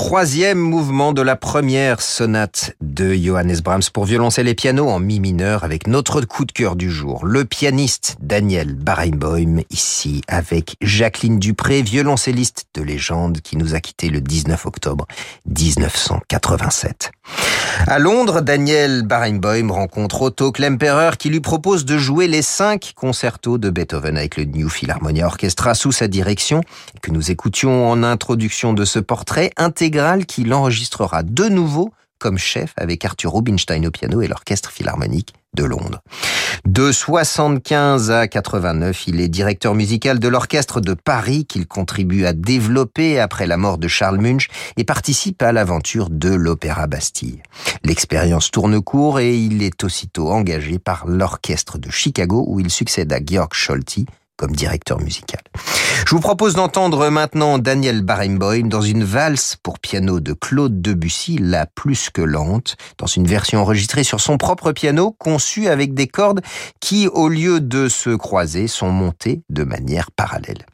troisième 0.09 0.57
mouvement 0.57 1.13
de 1.13 1.21
la 1.21 1.35
première 1.35 2.01
sonate 2.01 2.75
de 2.99 3.13
Johannes 3.13 3.61
Brahms 3.63 3.89
pour 3.93 4.03
violoncelle 4.03 4.49
et 4.49 4.55
piano 4.55 4.89
en 4.89 4.99
mi 4.99 5.21
mineur 5.21 5.63
avec 5.63 5.87
notre 5.87 6.19
coup 6.19 6.43
de 6.43 6.51
cœur 6.51 6.75
du 6.75 6.91
jour, 6.91 7.25
le 7.25 7.45
pianiste 7.45 8.17
Daniel 8.19 8.75
Barenboim, 8.75 9.61
ici 9.69 10.21
avec 10.27 10.75
Jacqueline 10.81 11.39
Dupré, 11.39 11.81
violoncelliste 11.81 12.65
de 12.73 12.81
légende 12.81 13.39
qui 13.39 13.55
nous 13.55 13.73
a 13.73 13.79
quitté 13.79 14.09
le 14.09 14.19
19 14.19 14.65
octobre 14.65 15.05
1987. 15.45 17.11
À 17.87 17.99
Londres, 17.99 18.41
Daniel 18.41 19.03
Barenboim 19.03 19.71
rencontre 19.71 20.23
Otto 20.23 20.51
Klemperer 20.51 21.11
qui 21.17 21.29
lui 21.29 21.39
propose 21.39 21.85
de 21.85 21.97
jouer 21.97 22.27
les 22.27 22.41
cinq 22.41 22.91
concertos 22.97 23.57
de 23.57 23.69
Beethoven 23.69 24.17
avec 24.17 24.35
le 24.35 24.43
New 24.43 24.67
Philharmonia 24.67 25.25
Orchestra 25.25 25.73
sous 25.73 25.93
sa 25.93 26.09
direction, 26.09 26.59
que 27.01 27.11
nous 27.11 27.31
écoutions 27.31 27.89
en 27.89 28.03
introduction 28.03 28.73
de 28.73 28.83
ce 28.83 28.99
portrait 28.99 29.51
intégral 29.55 30.25
qu'il 30.25 30.53
enregistrera 30.53 31.23
de 31.23 31.45
nouveau 31.47 31.93
comme 32.19 32.37
chef 32.37 32.73
avec 32.77 33.03
Arthur 33.05 33.33
Rubinstein 33.33 33.85
au 33.87 33.91
piano 33.91 34.21
et 34.21 34.27
l'Orchestre 34.27 34.71
Philharmonique 34.71 35.33
de 35.55 35.63
Londres. 35.63 36.01
De 36.65 36.91
75 36.91 38.11
à 38.11 38.27
89, 38.27 39.07
il 39.07 39.21
est 39.21 39.27
directeur 39.27 39.73
musical 39.73 40.19
de 40.19 40.27
l'Orchestre 40.27 40.81
de 40.81 40.93
Paris 40.93 41.45
qu'il 41.45 41.67
contribue 41.67 42.25
à 42.25 42.33
développer 42.33 43.19
après 43.19 43.47
la 43.47 43.57
mort 43.57 43.77
de 43.77 43.87
Charles 43.87 44.19
Munch 44.19 44.47
et 44.77 44.83
participe 44.83 45.41
à 45.41 45.51
l'aventure 45.51 46.09
de 46.09 46.29
l'Opéra 46.29 46.87
Bastille. 46.87 47.41
L'expérience 47.83 48.51
tourne 48.51 48.81
court 48.81 49.19
et 49.19 49.35
il 49.35 49.63
est 49.63 49.83
aussitôt 49.83 50.29
engagé 50.29 50.79
par 50.79 51.07
l'Orchestre 51.07 51.77
de 51.77 51.89
Chicago 51.89 52.45
où 52.47 52.59
il 52.59 52.69
succède 52.69 53.11
à 53.13 53.19
Georg 53.23 53.53
Scholti 53.53 54.05
comme 54.39 54.55
directeur 54.55 55.01
musical. 55.01 55.41
Je 56.07 56.15
vous 56.15 56.21
propose 56.21 56.55
d'entendre 56.55 57.09
maintenant 57.09 57.59
Daniel 57.59 58.01
Barenboim 58.03 58.69
dans 58.69 58.81
une 58.81 59.03
valse 59.03 59.57
pour 59.61 59.79
piano 59.79 60.21
de 60.21 60.31
Claude 60.31 60.81
Debussy, 60.81 61.37
la 61.37 61.65
plus 61.65 62.09
que 62.09 62.21
lente, 62.21 62.77
dans 62.97 63.05
une 63.05 63.27
version 63.27 63.59
enregistrée 63.59 64.05
sur 64.05 64.21
son 64.21 64.37
propre 64.37 64.71
piano, 64.71 65.11
conçue 65.11 65.67
avec 65.67 65.93
des 65.93 66.07
cordes 66.07 66.39
qui, 66.79 67.09
au 67.09 67.27
lieu 67.27 67.59
de 67.59 67.89
se 67.89 68.11
croiser, 68.11 68.67
sont 68.67 68.91
montées 68.91 69.41
de 69.49 69.65
manière 69.65 70.09
parallèle. 70.11 70.65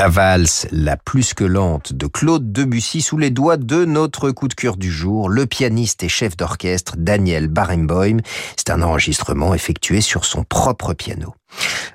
La 0.00 0.08
valse 0.08 0.66
la 0.72 0.96
plus 0.96 1.34
que 1.34 1.44
lente 1.44 1.92
de 1.92 2.06
Claude 2.06 2.52
Debussy 2.52 3.02
sous 3.02 3.18
les 3.18 3.28
doigts 3.28 3.58
de 3.58 3.84
notre 3.84 4.30
coup 4.30 4.48
de 4.48 4.54
cœur 4.54 4.78
du 4.78 4.90
jour, 4.90 5.28
le 5.28 5.44
pianiste 5.44 6.02
et 6.02 6.08
chef 6.08 6.38
d'orchestre 6.38 6.94
Daniel 6.96 7.48
Barenboim. 7.48 8.22
C'est 8.56 8.70
un 8.70 8.80
enregistrement 8.80 9.52
effectué 9.52 10.00
sur 10.00 10.24
son 10.24 10.42
propre 10.42 10.94
piano. 10.94 11.34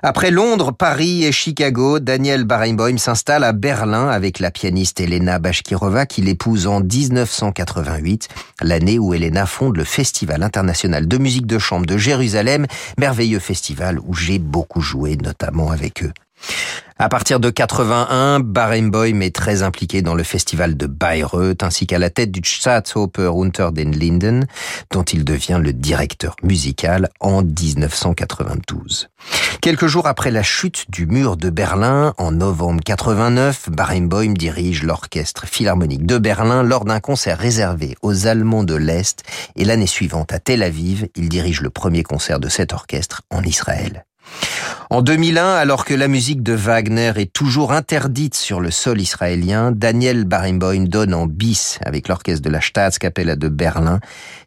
Après 0.04 0.30
Londres, 0.30 0.70
Paris 0.70 1.24
et 1.24 1.32
Chicago, 1.32 1.98
Daniel 1.98 2.44
Barenboim 2.44 2.96
s'installe 2.96 3.42
à 3.42 3.52
Berlin 3.52 4.06
avec 4.06 4.38
la 4.38 4.52
pianiste 4.52 5.00
Elena 5.00 5.40
Bashkirova 5.40 6.06
qu'il 6.06 6.28
épouse 6.28 6.68
en 6.68 6.78
1988, 6.78 8.28
l'année 8.62 9.00
où 9.00 9.14
Elena 9.14 9.46
fonde 9.46 9.76
le 9.76 9.84
Festival 9.84 10.44
international 10.44 11.08
de 11.08 11.18
musique 11.18 11.46
de 11.48 11.58
chambre 11.58 11.86
de 11.86 11.98
Jérusalem, 11.98 12.68
merveilleux 13.00 13.40
festival 13.40 13.98
où 13.98 14.14
j'ai 14.14 14.38
beaucoup 14.38 14.80
joué 14.80 15.16
notamment 15.16 15.72
avec 15.72 16.04
eux. 16.04 16.12
À 16.98 17.10
partir 17.10 17.40
de 17.40 17.50
81, 17.50 18.40
Barenboim 18.40 19.20
est 19.20 19.34
très 19.34 19.62
impliqué 19.62 20.00
dans 20.00 20.14
le 20.14 20.22
festival 20.22 20.78
de 20.78 20.86
Bayreuth 20.86 21.62
ainsi 21.62 21.86
qu'à 21.86 21.98
la 21.98 22.08
tête 22.08 22.30
du 22.30 22.40
Staatsoper 22.42 23.32
unter 23.36 23.68
den 23.70 23.92
Linden, 23.92 24.46
dont 24.90 25.02
il 25.02 25.22
devient 25.22 25.60
le 25.62 25.74
directeur 25.74 26.36
musical 26.42 27.10
en 27.20 27.42
1992. 27.42 29.10
Quelques 29.60 29.88
jours 29.88 30.06
après 30.06 30.30
la 30.30 30.42
chute 30.42 30.86
du 30.90 31.06
mur 31.06 31.36
de 31.36 31.50
Berlin, 31.50 32.14
en 32.16 32.32
novembre 32.32 32.82
89, 32.82 33.68
Barenboim 33.68 34.32
dirige 34.32 34.82
l'orchestre 34.82 35.46
philharmonique 35.46 36.06
de 36.06 36.16
Berlin 36.16 36.62
lors 36.62 36.86
d'un 36.86 37.00
concert 37.00 37.36
réservé 37.36 37.94
aux 38.00 38.26
Allemands 38.26 38.64
de 38.64 38.74
l'Est 38.74 39.22
et 39.54 39.66
l'année 39.66 39.86
suivante 39.86 40.32
à 40.32 40.38
Tel 40.38 40.62
Aviv, 40.62 41.08
il 41.14 41.28
dirige 41.28 41.60
le 41.60 41.68
premier 41.68 42.04
concert 42.04 42.40
de 42.40 42.48
cet 42.48 42.72
orchestre 42.72 43.20
en 43.28 43.42
Israël. 43.42 44.06
En 44.88 45.02
2001, 45.02 45.56
alors 45.56 45.84
que 45.84 45.94
la 45.94 46.06
musique 46.06 46.44
de 46.44 46.52
Wagner 46.52 47.12
est 47.16 47.32
toujours 47.32 47.72
interdite 47.72 48.36
sur 48.36 48.60
le 48.60 48.70
sol 48.70 49.00
israélien, 49.00 49.72
Daniel 49.72 50.24
Barenboim 50.24 50.84
donne 50.84 51.12
en 51.12 51.26
bis 51.26 51.80
avec 51.84 52.06
l'orchestre 52.06 52.42
de 52.42 52.50
la 52.50 52.60
Staatskapelle 52.60 53.36
de 53.36 53.48
Berlin 53.48 53.98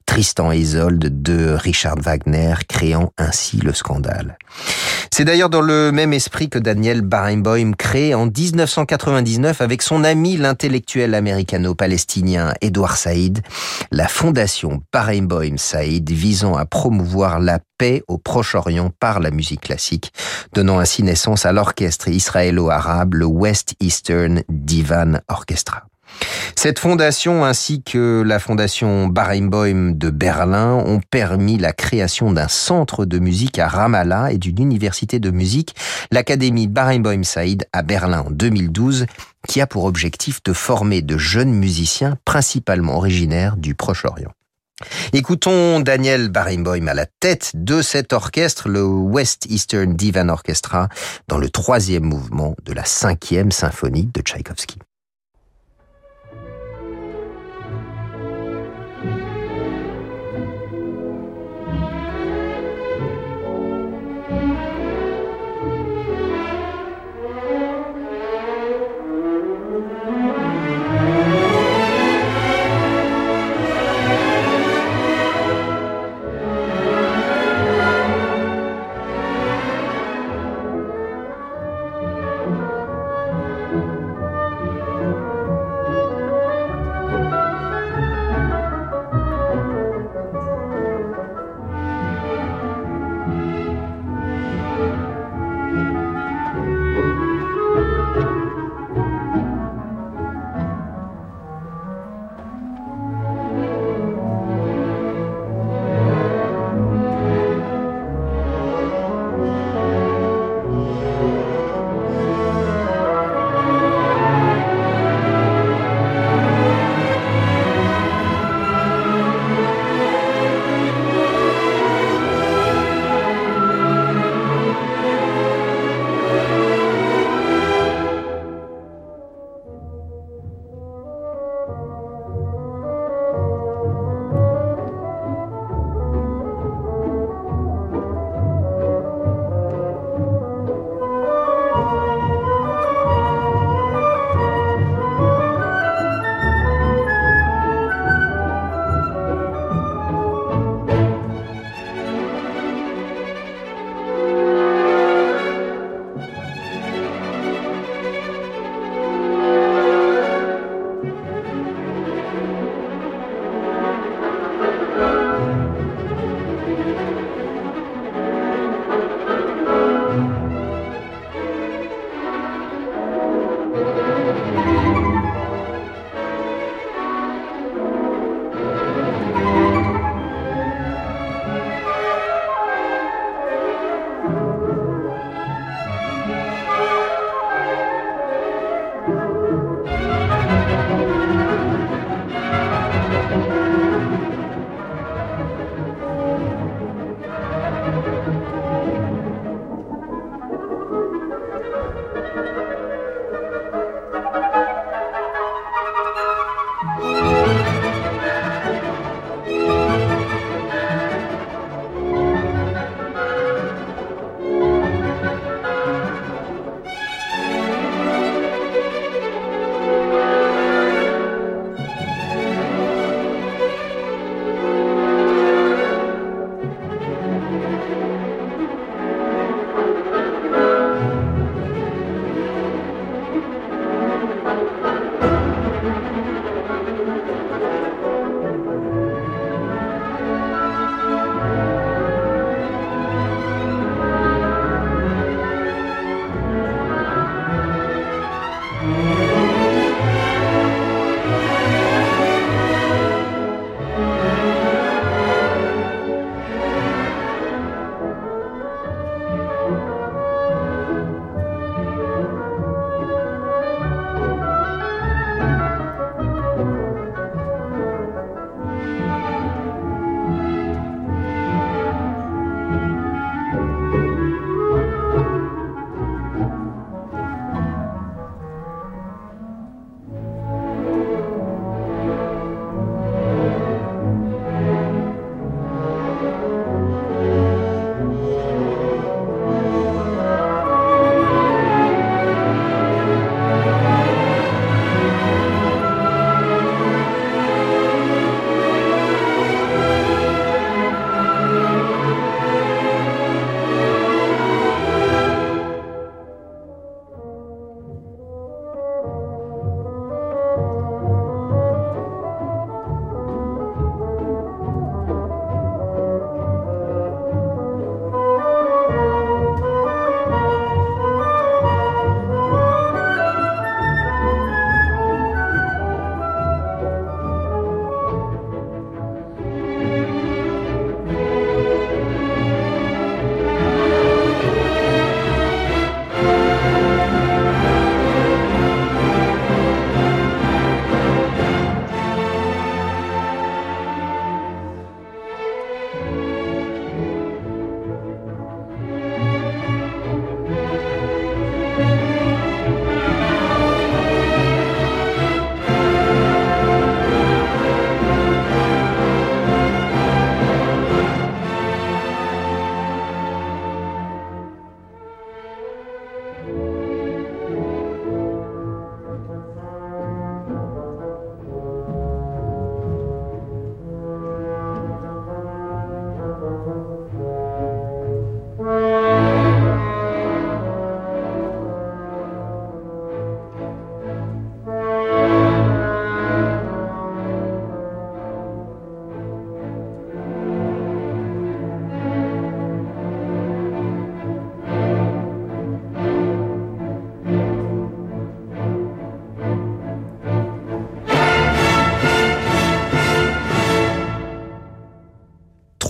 Tristan 0.06 0.52
et 0.52 0.58
Isolde 0.58 1.22
de 1.22 1.52
Richard 1.52 2.00
Wagner, 2.02 2.56
créant 2.68 3.12
ainsi 3.18 3.58
le 3.58 3.74
scandale. 3.74 4.38
C'est 5.12 5.26
d'ailleurs 5.26 5.52
dans 5.52 5.62
le 5.62 5.92
même 5.92 6.14
esprit 6.14 6.50
que 6.50 6.58
Daniel 6.58 7.02
Barenboim 7.02 7.74
crée 7.78 8.16
en 8.16 8.26
1999 8.26 9.62
avec 9.62 9.82
son 9.82 10.04
ami 10.04 10.38
l'intellectuel 10.38 11.14
américano-palestinien 11.14 12.54
Edouard 12.62 12.98
Saïd 12.98 13.42
la 13.92 14.08
fondation 14.08 14.82
Barenboim 14.92 15.58
Saïd 15.58 16.10
visant 16.10 16.56
à 16.56 16.66
promouvoir 16.66 17.40
la 17.40 17.60
paix 17.78 18.04
au 18.08 18.18
Proche-Orient 18.18 18.92
par 19.00 19.20
la 19.20 19.32
musique 19.32 19.62
classique, 19.62 20.12
donnant 20.54 20.80
ainsi 20.80 21.04
naissance 21.04 21.46
à 21.46 21.52
l'orchestre 21.52 22.08
israélo-arabe, 22.08 23.16
le 23.16 23.26
West 23.26 23.76
Eastern 23.80 24.44
Divan 24.50 25.20
Orchestra. 25.28 25.84
Cette 26.56 26.80
fondation 26.80 27.46
ainsi 27.46 27.82
que 27.84 28.24
la 28.26 28.40
fondation 28.40 29.08
Barenboim 29.08 29.92
de 29.92 30.10
Berlin 30.10 30.74
ont 30.74 31.00
permis 31.10 31.58
la 31.58 31.72
création 31.72 32.32
d'un 32.32 32.48
centre 32.48 33.06
de 33.06 33.20
musique 33.20 33.60
à 33.60 33.68
Ramallah 33.68 34.32
et 34.32 34.38
d'une 34.38 34.60
université 34.60 35.20
de 35.20 35.32
musique, 35.32 35.76
l'Académie 36.12 36.68
Barenboim 36.68 37.24
Saïd 37.24 37.66
à 37.72 37.82
Berlin 37.82 38.26
en 38.28 38.32
2012, 38.32 39.06
qui 39.48 39.62
a 39.62 39.68
pour 39.68 39.86
objectif 39.86 40.44
de 40.44 40.54
former 40.54 41.02
de 41.02 41.18
jeunes 41.18 41.54
musiciens 41.54 42.18
principalement 42.26 42.98
originaires 42.98 43.56
du 43.56 43.76
Proche-Orient. 43.76 44.32
Écoutons 45.14 45.80
Daniel 45.80 46.30
Barenboim 46.30 46.88
à 46.88 46.94
la 46.94 47.06
tête 47.06 47.52
de 47.54 47.82
cet 47.82 48.14
orchestre, 48.14 48.70
le 48.70 48.84
West 48.84 49.46
Eastern 49.50 49.96
Divan 49.96 50.30
Orchestra, 50.30 50.90
dans 51.28 51.38
le 51.38 51.50
troisième 51.50 52.04
mouvement 52.04 52.56
de 52.64 52.74
la 52.74 52.86
cinquième 52.86 53.52
symphonie 53.52 54.10
de 54.14 54.22
Tchaïkovski. 54.22 54.80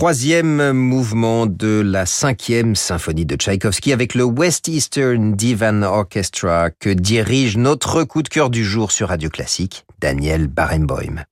Troisième 0.00 0.72
mouvement 0.72 1.44
de 1.44 1.82
la 1.84 2.06
cinquième 2.06 2.74
symphonie 2.74 3.26
de 3.26 3.36
Tchaïkovski 3.36 3.92
avec 3.92 4.14
le 4.14 4.24
West 4.24 4.66
Eastern 4.66 5.34
Divan 5.34 5.82
Orchestra 5.82 6.70
que 6.70 6.88
dirige 6.88 7.58
notre 7.58 8.04
coup 8.04 8.22
de 8.22 8.30
cœur 8.30 8.48
du 8.48 8.64
jour 8.64 8.92
sur 8.92 9.10
Radio 9.10 9.28
Classique, 9.28 9.84
Daniel 10.00 10.46
Barenboim. 10.46 11.26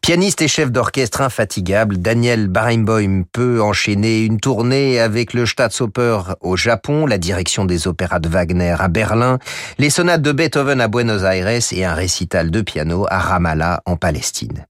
Pianiste 0.00 0.42
et 0.42 0.48
chef 0.48 0.72
d'orchestre 0.72 1.20
infatigable, 1.20 1.98
Daniel 1.98 2.48
Barenboim 2.48 3.22
peut 3.30 3.62
enchaîner 3.62 4.24
une 4.24 4.40
tournée 4.40 4.98
avec 4.98 5.32
le 5.32 5.46
Staatsoper 5.46 6.34
au 6.40 6.56
Japon, 6.56 7.06
la 7.06 7.18
direction 7.18 7.64
des 7.64 7.86
opéras 7.86 8.18
de 8.18 8.28
Wagner 8.28 8.74
à 8.80 8.88
Berlin, 8.88 9.38
les 9.78 9.90
sonates 9.90 10.22
de 10.22 10.32
Beethoven 10.32 10.80
à 10.80 10.88
Buenos 10.88 11.22
Aires 11.22 11.62
et 11.70 11.84
un 11.84 11.94
récital 11.94 12.50
de 12.50 12.62
piano 12.62 13.06
à 13.10 13.20
Ramallah 13.20 13.80
en 13.86 13.96
Palestine. 13.96 14.66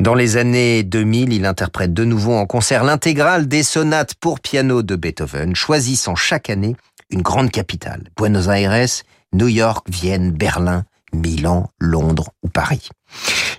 Dans 0.00 0.14
les 0.14 0.36
années 0.36 0.82
2000, 0.82 1.32
il 1.32 1.46
interprète 1.46 1.94
de 1.94 2.04
nouveau 2.04 2.34
en 2.34 2.46
concert 2.46 2.84
l'intégrale 2.84 3.46
des 3.46 3.62
sonates 3.62 4.14
pour 4.14 4.40
piano 4.40 4.82
de 4.82 4.96
Beethoven, 4.96 5.54
choisissant 5.54 6.14
chaque 6.14 6.50
année 6.50 6.76
une 7.10 7.22
grande 7.22 7.50
capitale, 7.50 8.04
Buenos 8.16 8.48
Aires, 8.48 8.88
New 9.32 9.48
York, 9.48 9.86
Vienne, 9.88 10.32
Berlin, 10.32 10.84
Milan, 11.12 11.70
Londres 11.78 12.30
ou 12.42 12.48
Paris. 12.48 12.88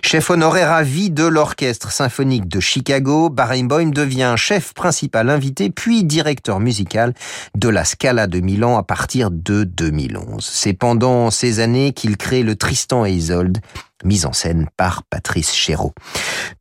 Chef 0.02 0.30
honoraire 0.30 0.70
à 0.70 0.82
vie 0.82 1.10
de 1.10 1.24
l'Orchestre 1.24 1.90
symphonique 1.90 2.46
de 2.46 2.60
Chicago, 2.60 3.28
Barenboim 3.28 3.90
devient 3.90 4.34
chef 4.36 4.72
principal 4.72 5.30
invité 5.30 5.70
puis 5.70 6.04
directeur 6.04 6.60
musical 6.60 7.12
de 7.56 7.68
la 7.68 7.84
Scala 7.84 8.28
de 8.28 8.38
Milan 8.38 8.76
à 8.76 8.84
partir 8.84 9.30
de 9.32 9.64
2011. 9.64 10.44
C'est 10.44 10.74
pendant 10.74 11.30
ces 11.32 11.58
années 11.58 11.92
qu'il 11.92 12.16
crée 12.16 12.44
le 12.44 12.54
Tristan 12.54 13.04
et 13.04 13.12
Isolde, 13.12 13.58
mise 14.04 14.26
en 14.26 14.32
scène 14.32 14.68
par 14.76 15.02
Patrice 15.04 15.54
Chéreau. 15.54 15.92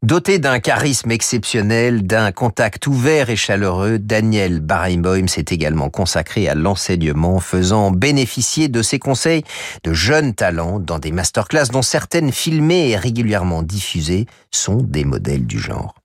Doté 0.04 0.40
d'un 0.40 0.60
charisme 0.60 1.12
exceptionnel, 1.12 2.06
d'un 2.06 2.32
contact 2.32 2.88
ouvert 2.88 3.30
et 3.30 3.36
chaleureux, 3.36 4.00
Daniel 4.00 4.60
Barenboim 4.62 5.28
s'est 5.28 5.46
également 5.50 5.90
consacré 5.90 6.48
à 6.48 6.56
l'enseignement, 6.56 7.40
faisant 7.40 7.92
bénéficier 7.92 8.68
de 8.68 8.82
ses 8.82 9.00
conseils 9.00 9.44
de 9.84 9.94
jeunes 9.94 10.34
talents 10.34 10.80
dans 10.80 11.00
des 11.00 11.12
masterclass 11.12 11.68
dont 11.72 11.82
certaines 11.82 12.32
filmées 12.32 12.90
et 12.90 12.98
régulièrement 12.98 13.64
diffusées 13.64 14.26
sont 14.52 14.78
des 14.78 15.06
modèles 15.06 15.46
du 15.46 15.60
genre. 15.60 15.96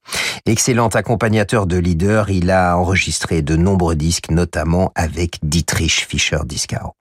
Excellent 0.45 0.89
accompagnateur 0.89 1.67
de 1.67 1.77
leader, 1.77 2.29
il 2.29 2.51
a 2.51 2.77
enregistré 2.77 3.41
de 3.41 3.55
nombreux 3.55 3.95
disques, 3.95 4.31
notamment 4.31 4.91
avec 4.95 5.37
Dietrich 5.43 6.05
Fischer-Dieskau. 6.07 6.93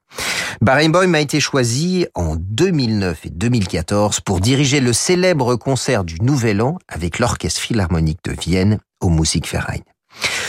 Barenboim 0.61 1.15
a 1.15 1.21
été 1.21 1.41
choisi 1.41 2.07
en 2.15 2.37
2009 2.37 3.27
et 3.27 3.31
2014 3.31 4.21
pour 4.21 4.41
diriger 4.41 4.81
le 4.81 4.93
célèbre 4.93 5.57
concert 5.57 6.05
du 6.05 6.21
Nouvel 6.21 6.61
An 6.61 6.77
avec 6.89 7.19
l'Orchestre 7.19 7.61
Philharmonique 7.61 8.21
de 8.25 8.33
Vienne 8.33 8.79
au 9.01 9.09
Musikverein. 9.09 9.81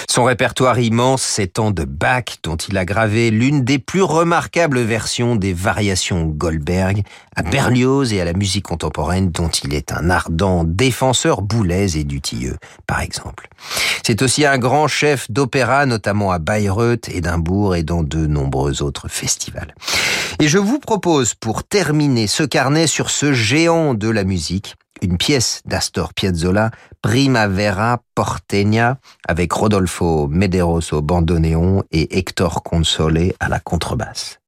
Son 0.10 0.26
répertoire 0.26 0.78
immense 0.80 1.22
s'étend 1.22 1.72
de 1.72 1.86
Bach, 1.86 2.40
dont 2.44 2.58
il 2.58 2.78
a 2.78 2.84
gravé 2.84 3.32
l'une 3.32 3.64
des 3.64 3.80
plus 3.80 4.02
remarquables 4.02 4.82
versions 4.82 5.38
des 5.38 5.54
variations 5.54 6.26
Goldberg, 6.26 7.04
à 7.36 7.44
Berlioz 7.44 8.12
et 8.12 8.20
à 8.20 8.26
la 8.26 8.34
musique 8.34 8.66
contemporaine, 8.66 9.32
dont 9.32 9.48
il 9.48 9.74
est 9.74 9.94
un 9.94 10.10
ardent 10.10 10.66
défenseur 10.66 11.42
Boulez 11.42 11.98
et 11.98 12.04
Dutilleux, 12.04 12.58
par 12.88 13.00
exemple. 13.00 13.48
C'est 14.06 14.22
aussi 14.22 14.46
un 14.46 14.58
grand 14.58 14.90
chef 14.90 15.32
d'opéra, 15.32 15.86
notamment 15.86 16.32
à 16.32 16.40
Bayreuth, 16.40 17.08
Édimbourg 17.08 17.76
et 17.76 17.84
dans 17.84 18.04
de 18.04 18.26
nombreux 18.28 18.82
autres 18.82 19.08
festivals. 19.08 19.74
Et 20.40 20.48
je 20.48 20.58
vous 20.58 20.80
propose, 20.80 21.36
pour 21.36 21.64
terminer 21.64 22.28
ce 22.28 22.44
carnet 22.44 22.88
sur 22.88 23.10
ce 23.10 23.32
géant 23.32 23.94
de 23.94 24.10
la 24.10 24.24
musique, 24.24 24.76
une 25.02 25.18
pièce 25.18 25.62
d'Astor 25.66 26.14
Piazzolla, 26.14 26.72
Primavera 27.02 28.02
Porteña, 28.16 29.00
avec 29.28 29.52
Rodolfo 29.54 30.28
Mederos 30.28 30.94
au 30.94 31.02
bandoneon 31.02 31.84
et 31.92 32.18
Hector 32.18 32.64
Console 32.64 33.34
à 33.40 33.50
la 33.50 33.60
contrebasse. 33.60 34.40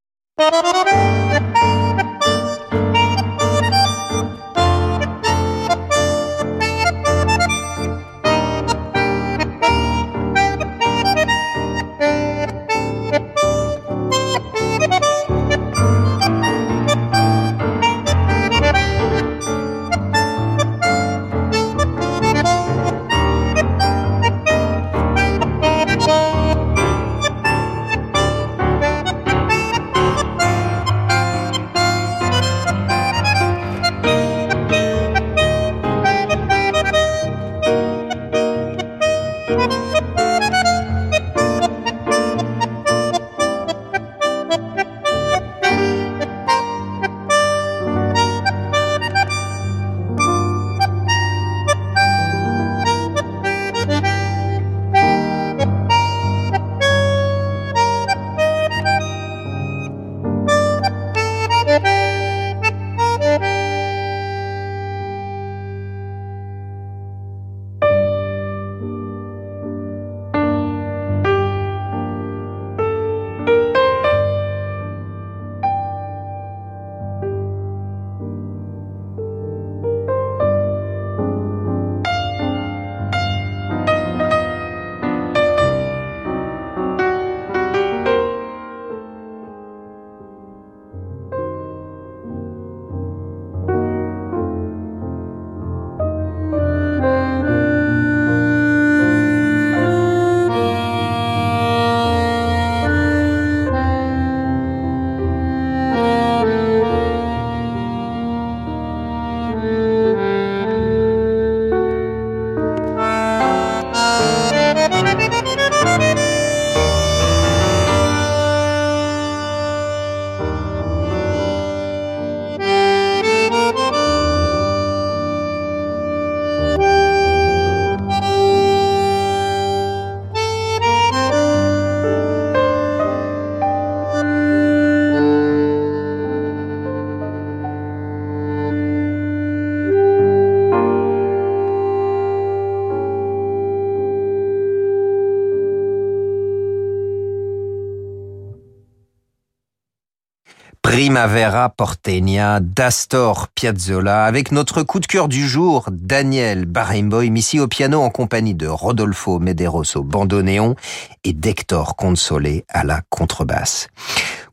Primavera 151.14 151.70
Porteña 151.70 152.60
d'Astor 152.60 153.48
Piazzolla 153.50 154.26
avec 154.26 154.52
notre 154.52 154.82
coup 154.82 155.00
de 155.00 155.06
cœur 155.06 155.28
du 155.28 155.48
jour, 155.48 155.86
Daniel 155.92 156.66
Barenboim, 156.66 157.36
ici 157.36 157.60
au 157.60 157.68
piano 157.68 158.02
en 158.02 158.10
compagnie 158.10 158.56
de 158.56 158.66
Rodolfo 158.66 159.38
Mederos 159.38 159.96
au 159.96 160.02
bandoneon 160.02 160.76
et 161.24 161.34
d'Hector 161.34 161.96
Console 161.98 162.64
à 162.68 162.84
la 162.84 163.02
contrebasse. 163.12 163.90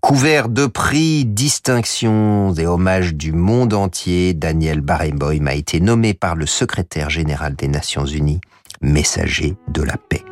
Couvert 0.03 0.51
de 0.51 0.67
prix, 0.67 1.25
distinctions 1.25 2.53
et 2.53 2.67
hommages 2.67 3.15
du 3.15 3.33
monde 3.33 3.73
entier, 3.73 4.35
Daniel 4.35 4.83
Barenboim 4.83 5.47
a 5.47 5.55
été 5.55 5.81
nommé 5.81 6.13
par 6.13 6.37
le 6.37 6.45
secrétaire 6.45 7.09
général 7.09 7.57
des 7.57 7.69
Nations 7.69 8.05
Unies 8.05 8.43
messager 8.83 9.57
de 9.69 9.83
la 9.83 9.97
paix. 9.97 10.25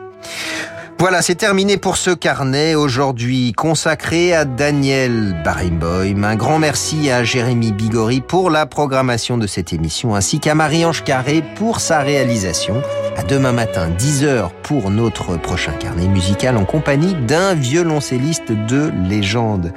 Voilà, 1.01 1.23
c'est 1.23 1.37
terminé 1.37 1.77
pour 1.77 1.97
ce 1.97 2.11
carnet 2.11 2.75
aujourd'hui 2.75 3.53
consacré 3.53 4.35
à 4.35 4.45
Daniel 4.45 5.41
Barimboim. 5.45 6.25
Un 6.25 6.35
grand 6.35 6.59
merci 6.59 7.09
à 7.09 7.23
Jérémy 7.23 7.71
Bigori 7.71 8.21
pour 8.21 8.51
la 8.51 8.67
programmation 8.67 9.39
de 9.39 9.47
cette 9.47 9.73
émission 9.73 10.17
ainsi 10.17 10.41
qu'à 10.41 10.57
Marie-Ange 10.57 11.05
Carré 11.05 11.45
pour 11.55 11.79
sa 11.79 12.01
réalisation. 12.01 12.83
À 13.17 13.23
demain 13.23 13.53
matin, 13.53 13.89
10h 13.97 14.51
pour 14.65 14.91
notre 14.91 15.37
prochain 15.37 15.73
carnet 15.73 16.09
musical 16.09 16.57
en 16.57 16.65
compagnie 16.65 17.15
d'un 17.15 17.55
violoncelliste 17.55 18.51
de 18.51 18.91
légende. 19.09 19.73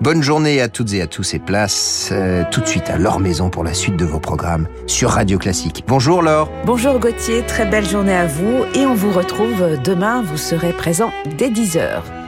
Bonne 0.00 0.22
journée 0.22 0.60
à 0.60 0.68
toutes 0.68 0.92
et 0.92 1.02
à 1.02 1.06
tous 1.06 1.34
et 1.34 1.38
place 1.38 2.10
euh, 2.12 2.44
tout 2.50 2.60
de 2.60 2.66
suite 2.66 2.88
à 2.88 2.98
leur 2.98 3.20
maison 3.20 3.50
pour 3.50 3.64
la 3.64 3.74
suite 3.74 3.96
de 3.96 4.04
vos 4.04 4.20
programmes 4.20 4.68
sur 4.86 5.10
Radio 5.10 5.38
Classique. 5.38 5.84
Bonjour 5.86 6.22
Laure. 6.22 6.50
Bonjour 6.64 6.98
Gauthier, 6.98 7.42
très 7.46 7.66
belle 7.66 7.88
journée 7.88 8.14
à 8.14 8.26
vous 8.26 8.64
et 8.74 8.86
on 8.86 8.94
vous 8.94 9.12
retrouve 9.12 9.78
demain. 9.82 10.22
Présent 10.76 11.12
dès 11.36 11.50
10h. 11.50 12.27